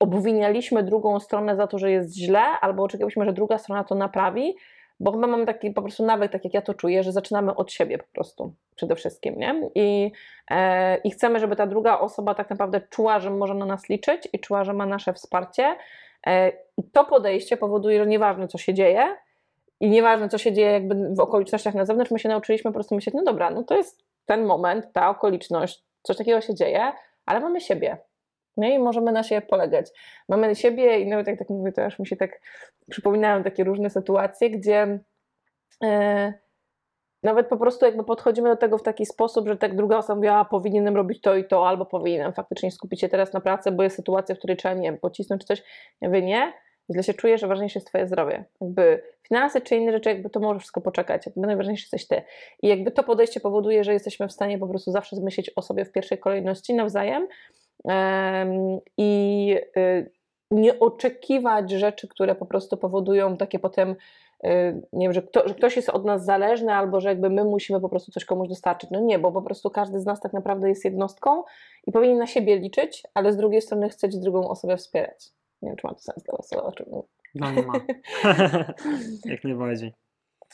obwinialiśmy 0.01 0.83
drugą 0.83 1.21
stronę 1.21 1.57
za 1.57 1.67
to, 1.67 1.79
że 1.79 1.91
jest 1.91 2.17
źle, 2.17 2.41
albo 2.41 2.83
oczekiwaliśmy, 2.83 3.25
że 3.25 3.33
druga 3.33 3.59
strona 3.59 3.85
to 3.85 3.95
naprawi, 3.95 4.55
bo 5.01 5.13
chyba 5.13 5.27
mamy 5.27 5.47
taki 5.47 5.71
po 5.71 5.83
prostu 5.83 6.05
nawyk, 6.07 6.33
tak 6.33 6.45
jak 6.45 6.55
ja 6.55 6.63
to 6.63 6.75
czuję, 6.75 7.03
że 7.03 7.13
zaczynamy 7.13 7.55
od 7.55 7.73
siebie 7.73 7.99
po 7.99 8.07
prostu 8.13 8.55
przede 8.77 8.97
wszystkim, 8.97 9.39
nie? 9.39 9.71
I, 9.75 10.13
e, 10.51 10.97
I 10.97 11.11
chcemy, 11.11 11.41
żeby 11.41 11.57
ta 11.57 11.67
druga 11.67 11.99
osoba 11.99 12.35
tak 12.35 12.51
naprawdę 12.51 12.81
czuła, 12.91 13.21
że 13.21 13.31
może 13.31 13.55
na 13.55 13.67
nas 13.67 13.89
liczyć 13.89 14.29
i 14.33 14.39
czuła, 14.39 14.65
że 14.65 14.73
ma 14.73 14.87
nasze 14.87 15.13
wsparcie. 15.13 15.77
E, 16.27 16.53
I 16.77 16.85
to 16.93 17.05
podejście 17.05 17.57
powoduje, 17.57 17.99
że 17.99 18.07
nieważne 18.07 18.49
co 18.49 18.59
się 18.59 18.75
dzieje 18.75 19.17
i 19.81 19.89
nieważne 19.89 20.29
co 20.29 20.39
się 20.39 20.53
dzieje 20.53 20.73
jakby 20.73 21.15
w 21.15 21.21
okolicznościach 21.21 21.75
na 21.75 21.85
zewnątrz, 21.85 22.11
my 22.11 22.19
się 22.19 22.29
nauczyliśmy 22.29 22.71
po 22.71 22.75
prostu 22.75 22.95
myśleć, 22.95 23.15
no 23.15 23.23
dobra, 23.23 23.51
no 23.51 23.63
to 23.63 23.77
jest 23.77 24.05
ten 24.27 24.45
moment, 24.45 24.93
ta 24.93 25.11
okoliczność, 25.11 25.85
coś 26.03 26.17
takiego 26.17 26.41
się 26.41 26.55
dzieje, 26.55 26.93
ale 27.27 27.41
mamy 27.41 27.61
siebie. 27.61 27.99
Nie? 28.57 28.75
I 28.75 28.79
możemy 28.79 29.13
na 29.13 29.23
siebie 29.23 29.47
polegać. 29.47 29.87
Mamy 30.29 30.55
siebie 30.55 31.01
i 31.01 31.07
nawet 31.07 31.27
jak 31.27 31.39
tak 31.39 31.49
mówię, 31.49 31.73
to 31.73 31.85
aż 31.85 31.99
mi 31.99 32.07
się 32.07 32.17
tak 32.17 32.41
przypominają 32.91 33.43
takie 33.43 33.65
różne 33.65 33.91
sytuacje, 33.91 34.51
gdzie 34.51 34.99
e, 35.85 36.33
nawet 37.25 37.49
po 37.49 37.57
prostu 37.57 37.85
jakby 37.85 38.05
podchodzimy 38.05 38.49
do 38.49 38.57
tego 38.57 38.79
w 38.79 38.83
taki 38.83 39.07
sposób, 39.07 39.49
że 39.49 39.57
tak 39.57 39.77
druga 39.77 39.99
osoba 39.99 40.15
mówiła, 40.15 40.35
"A, 40.35 40.45
powinienem 40.45 40.97
robić 40.97 41.21
to 41.21 41.37
i 41.37 41.45
to, 41.45 41.69
albo 41.69 41.87
powinienem 41.87 42.33
faktycznie 42.33 42.71
skupić 42.71 43.01
się 43.01 43.09
teraz 43.09 43.33
na 43.33 43.41
pracy, 43.41 43.73
bo 43.73 43.83
jest 43.83 43.97
sytuacja, 43.97 44.35
w 44.35 44.39
której 44.39 44.57
trzeba, 44.57 44.75
nie 44.75 44.83
wiem, 44.91 44.99
pocisnąć 44.99 45.41
czy 45.41 45.47
coś. 45.47 45.63
Ja 46.01 46.09
mówię, 46.09 46.23
nie, 46.23 46.53
źle 46.93 47.03
się 47.03 47.15
czuję, 47.15 47.39
że 47.39 47.47
ważniejsze 47.47 47.79
jest 47.79 47.89
twoje 47.89 48.07
zdrowie. 48.07 48.45
Jakby 48.61 49.03
finanse 49.23 49.61
czy 49.61 49.77
inne 49.77 49.93
rzeczy, 49.93 50.09
jakby 50.09 50.31
to 50.31 50.41
może 50.41 50.59
wszystko 50.61 50.81
poczekać, 50.81 51.27
jakby 51.27 51.47
najważniejszy 51.47 51.83
jesteś 51.83 52.07
ty. 52.07 52.23
I 52.63 52.69
jakby 52.69 52.91
to 52.91 53.03
podejście 53.03 53.41
powoduje, 53.41 53.85
że 53.85 53.93
jesteśmy 53.93 54.29
w 54.29 54.33
stanie 54.33 54.59
po 54.59 54.67
prostu 54.67 54.91
zawsze 54.91 55.17
zmyśleć 55.17 55.51
o 55.57 55.63
sobie 55.63 55.85
w 55.85 55.93
pierwszej 55.93 56.19
kolejności 56.19 56.75
nawzajem 56.75 57.29
em, 57.89 58.79
i 58.97 59.57
y, 59.77 60.11
nie 60.51 60.79
oczekiwać 60.79 61.71
rzeczy, 61.71 62.09
które 62.09 62.35
po 62.35 62.47
prostu 62.47 62.77
powodują 62.77 63.37
takie 63.37 63.59
potem, 63.59 63.97
nie 64.93 65.07
wiem, 65.07 65.13
że, 65.13 65.23
kto, 65.23 65.49
że 65.49 65.55
ktoś 65.55 65.77
jest 65.77 65.89
od 65.89 66.05
nas 66.05 66.25
zależny 66.25 66.73
albo 66.73 67.01
że 67.01 67.09
jakby 67.09 67.31
my 67.31 67.45
musimy 67.45 67.81
po 67.81 67.89
prostu 67.89 68.13
coś 68.13 68.25
komuś 68.25 68.49
dostarczyć. 68.49 68.91
No 68.91 69.01
nie, 69.01 69.19
bo 69.19 69.33
po 69.33 69.43
prostu 69.43 69.71
każdy 69.71 70.01
z 70.01 70.07
nas 70.07 70.21
tak 70.21 70.33
naprawdę 70.33 70.69
jest 70.69 70.85
jednostką 70.85 71.43
i 71.87 71.93
powinien 71.93 72.19
na 72.19 72.27
siebie 72.27 72.59
liczyć, 72.59 73.03
ale 73.15 73.33
z 73.33 73.37
drugiej 73.37 73.63
strony 73.63 73.89
chcieć 73.89 74.19
drugą 74.19 74.49
osobę 74.49 74.77
wspierać. 74.77 75.31
Nie 75.63 75.69
wiem, 75.69 75.77
czy 75.77 75.87
ma 75.87 75.95
to 75.95 76.01
sens 76.01 76.23
dla 76.23 76.37
Was, 76.37 76.53
o 76.53 76.73
czym 76.73 76.87
mówię. 76.91 77.09
No 77.35 77.53
nie 77.53 77.63
ma. 77.63 77.73
Jak 79.33 79.45
najbardziej. 79.45 79.95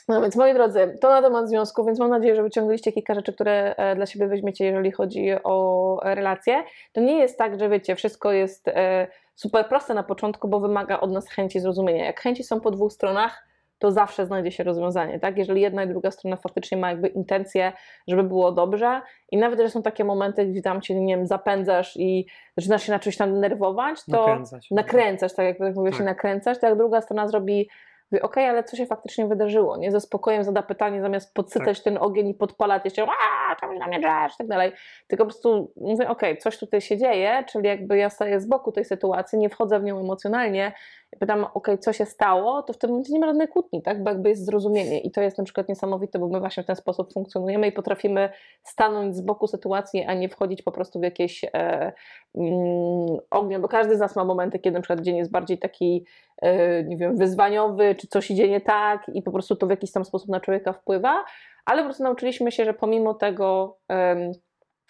No 0.07 0.21
więc 0.21 0.35
moi 0.35 0.53
drodzy, 0.53 0.97
to 1.01 1.09
na 1.09 1.21
temat 1.21 1.49
związku, 1.49 1.85
więc 1.85 1.99
mam 1.99 2.09
nadzieję, 2.09 2.35
że 2.35 2.43
wyciągnęliście 2.43 2.91
kilka 2.91 3.13
rzeczy, 3.13 3.33
które 3.33 3.75
e, 3.75 3.95
dla 3.95 4.05
siebie 4.05 4.27
weźmiecie, 4.27 4.65
jeżeli 4.65 4.91
chodzi 4.91 5.31
o 5.43 5.99
relacje. 6.03 6.63
To 6.91 7.01
nie 7.01 7.17
jest 7.17 7.37
tak, 7.37 7.59
że 7.59 7.69
wiecie, 7.69 7.95
wszystko 7.95 8.31
jest 8.31 8.67
e, 8.67 9.07
super 9.35 9.67
proste 9.67 9.93
na 9.93 10.03
początku, 10.03 10.47
bo 10.47 10.59
wymaga 10.59 10.99
od 10.99 11.11
nas 11.11 11.29
chęci 11.29 11.59
zrozumienia. 11.59 12.05
Jak 12.05 12.21
chęci 12.21 12.43
są 12.43 12.59
po 12.59 12.71
dwóch 12.71 12.93
stronach, 12.93 13.47
to 13.81 13.91
zawsze 13.91 14.25
znajdzie 14.25 14.51
się 14.51 14.63
rozwiązanie, 14.63 15.19
tak? 15.19 15.37
Jeżeli 15.37 15.61
jedna 15.61 15.83
i 15.83 15.87
druga 15.87 16.11
strona 16.11 16.35
faktycznie 16.35 16.77
ma 16.77 16.89
jakby 16.89 17.07
intencję, 17.07 17.71
żeby 18.07 18.23
było 18.23 18.51
dobrze 18.51 19.01
i 19.31 19.37
nawet, 19.37 19.59
że 19.59 19.69
są 19.69 19.81
takie 19.81 20.03
momenty, 20.03 20.45
gdzie 20.45 20.61
tam 20.61 20.81
cię, 20.81 20.95
nie 20.95 21.17
wiem, 21.17 21.27
zapędzasz 21.27 21.97
i 21.97 22.25
zaczynasz 22.57 22.83
się 22.83 22.91
na 22.91 22.99
czymś 22.99 23.17
tam 23.17 23.33
denerwować, 23.33 24.05
to 24.05 24.11
Nakręcać. 24.11 24.71
nakręcasz, 24.71 25.33
tak 25.33 25.45
jak 25.45 25.57
tak 25.57 25.75
mówię, 25.75 25.91
się 25.91 25.97
Tak. 25.97 26.05
nakręcasz, 26.07 26.59
to 26.59 26.67
jak 26.67 26.77
druga 26.77 27.01
strona 27.01 27.27
zrobi, 27.27 27.69
mówi, 28.11 28.21
okej, 28.21 28.45
ale 28.49 28.63
co 28.63 28.77
się 28.77 28.85
faktycznie 28.85 29.27
wydarzyło, 29.27 29.77
nie? 29.77 29.91
Ze 29.91 29.99
spokojem 30.01 30.43
zada 30.43 30.61
pytanie, 30.63 31.01
zamiast 31.01 31.33
podsycać 31.33 31.77
Tak. 31.77 31.83
ten 31.83 31.97
ogień 32.01 32.27
i 32.27 32.33
podpalać 32.33 32.85
jeszcze, 32.85 33.05
a 33.51 33.55
tam 33.55 33.77
na 33.77 33.87
mnie 33.87 33.99
drzesz, 33.99 34.37
tak 34.37 34.47
dalej, 34.47 34.71
tylko 35.07 35.25
po 35.25 35.31
prostu 35.31 35.71
mówię, 35.75 36.09
okej, 36.09 36.37
coś 36.37 36.57
tutaj 36.57 36.81
się 36.81 36.97
dzieje, 36.97 37.43
czyli 37.49 37.67
jakby 37.67 37.97
ja 37.97 38.09
staję 38.09 38.39
z 38.39 38.45
boku 38.45 38.71
tej 38.71 38.85
sytuacji, 38.85 39.39
nie 39.39 39.49
wchodzę 39.49 39.79
w 39.79 39.83
nią 39.83 39.99
emocjonalnie, 39.99 40.73
pytam, 41.19 41.45
okej, 41.53 41.79
co 41.79 41.93
się 41.93 42.05
stało, 42.05 42.63
to 42.63 42.73
w 42.73 42.77
tym 42.77 42.89
momencie 42.89 43.13
nie 43.13 43.19
ma 43.19 43.27
żadnej 43.27 43.47
kłótni, 43.47 43.81
tak? 43.81 44.03
Bo 44.03 44.09
jakby 44.09 44.29
jest 44.29 44.45
zrozumienie. 44.45 44.99
I 44.99 45.11
to 45.11 45.21
jest 45.21 45.37
na 45.37 45.43
przykład 45.43 45.69
niesamowite, 45.69 46.19
bo 46.19 46.27
my 46.27 46.39
właśnie 46.39 46.63
w 46.63 46.65
ten 46.65 46.75
sposób 46.75 47.13
funkcjonujemy 47.13 47.67
i 47.67 47.71
potrafimy 47.71 48.29
stanąć 48.63 49.15
z 49.15 49.21
boku 49.21 49.47
sytuacji, 49.47 50.03
a 50.03 50.13
nie 50.13 50.29
wchodzić 50.29 50.61
po 50.61 50.71
prostu 50.71 50.99
w 50.99 51.03
jakieś 51.03 51.43
e, 51.43 51.91
mm, 52.35 53.17
ognie, 53.29 53.59
bo 53.59 53.67
każdy 53.67 53.95
z 53.95 53.99
nas 53.99 54.15
ma 54.15 54.23
momenty, 54.23 54.59
kiedy 54.59 54.73
na 54.73 54.81
przykład 54.81 55.01
dzień 55.01 55.17
jest 55.17 55.31
bardziej 55.31 55.57
taki, 55.57 56.05
e, 56.41 56.83
nie 56.83 56.97
wiem, 56.97 57.17
wyzwaniowy, 57.17 57.95
czy 57.95 58.07
coś 58.07 58.31
idzie 58.31 58.49
nie 58.49 58.61
tak 58.61 59.11
i 59.13 59.21
po 59.21 59.31
prostu 59.31 59.55
to 59.55 59.67
w 59.67 59.69
jakiś 59.69 59.91
tam 59.91 60.05
sposób 60.05 60.29
na 60.29 60.39
człowieka 60.39 60.73
wpływa, 60.73 61.23
ale 61.65 61.81
po 61.81 61.85
prostu 61.85 62.03
nauczyliśmy 62.03 62.51
się, 62.51 62.65
że 62.65 62.73
pomimo 62.73 63.13
tego 63.13 63.77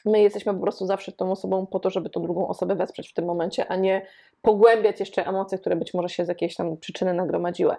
my 0.05 0.21
jesteśmy 0.21 0.53
po 0.53 0.59
prostu 0.59 0.85
zawsze 0.85 1.11
tą 1.11 1.31
osobą 1.31 1.67
po 1.67 1.79
to, 1.79 1.89
żeby 1.89 2.09
tą 2.09 2.21
drugą 2.21 2.47
osobę 2.47 2.75
wesprzeć 2.75 3.09
w 3.09 3.13
tym 3.13 3.25
momencie, 3.25 3.67
a 3.67 3.75
nie 3.75 4.05
pogłębiać 4.41 4.99
jeszcze 4.99 5.27
emocje, 5.27 5.57
które 5.57 5.75
być 5.75 5.93
może 5.93 6.09
się 6.09 6.25
z 6.25 6.27
jakiejś 6.27 6.55
tam 6.55 6.77
przyczyny 6.77 7.13
nagromadziły. 7.13 7.75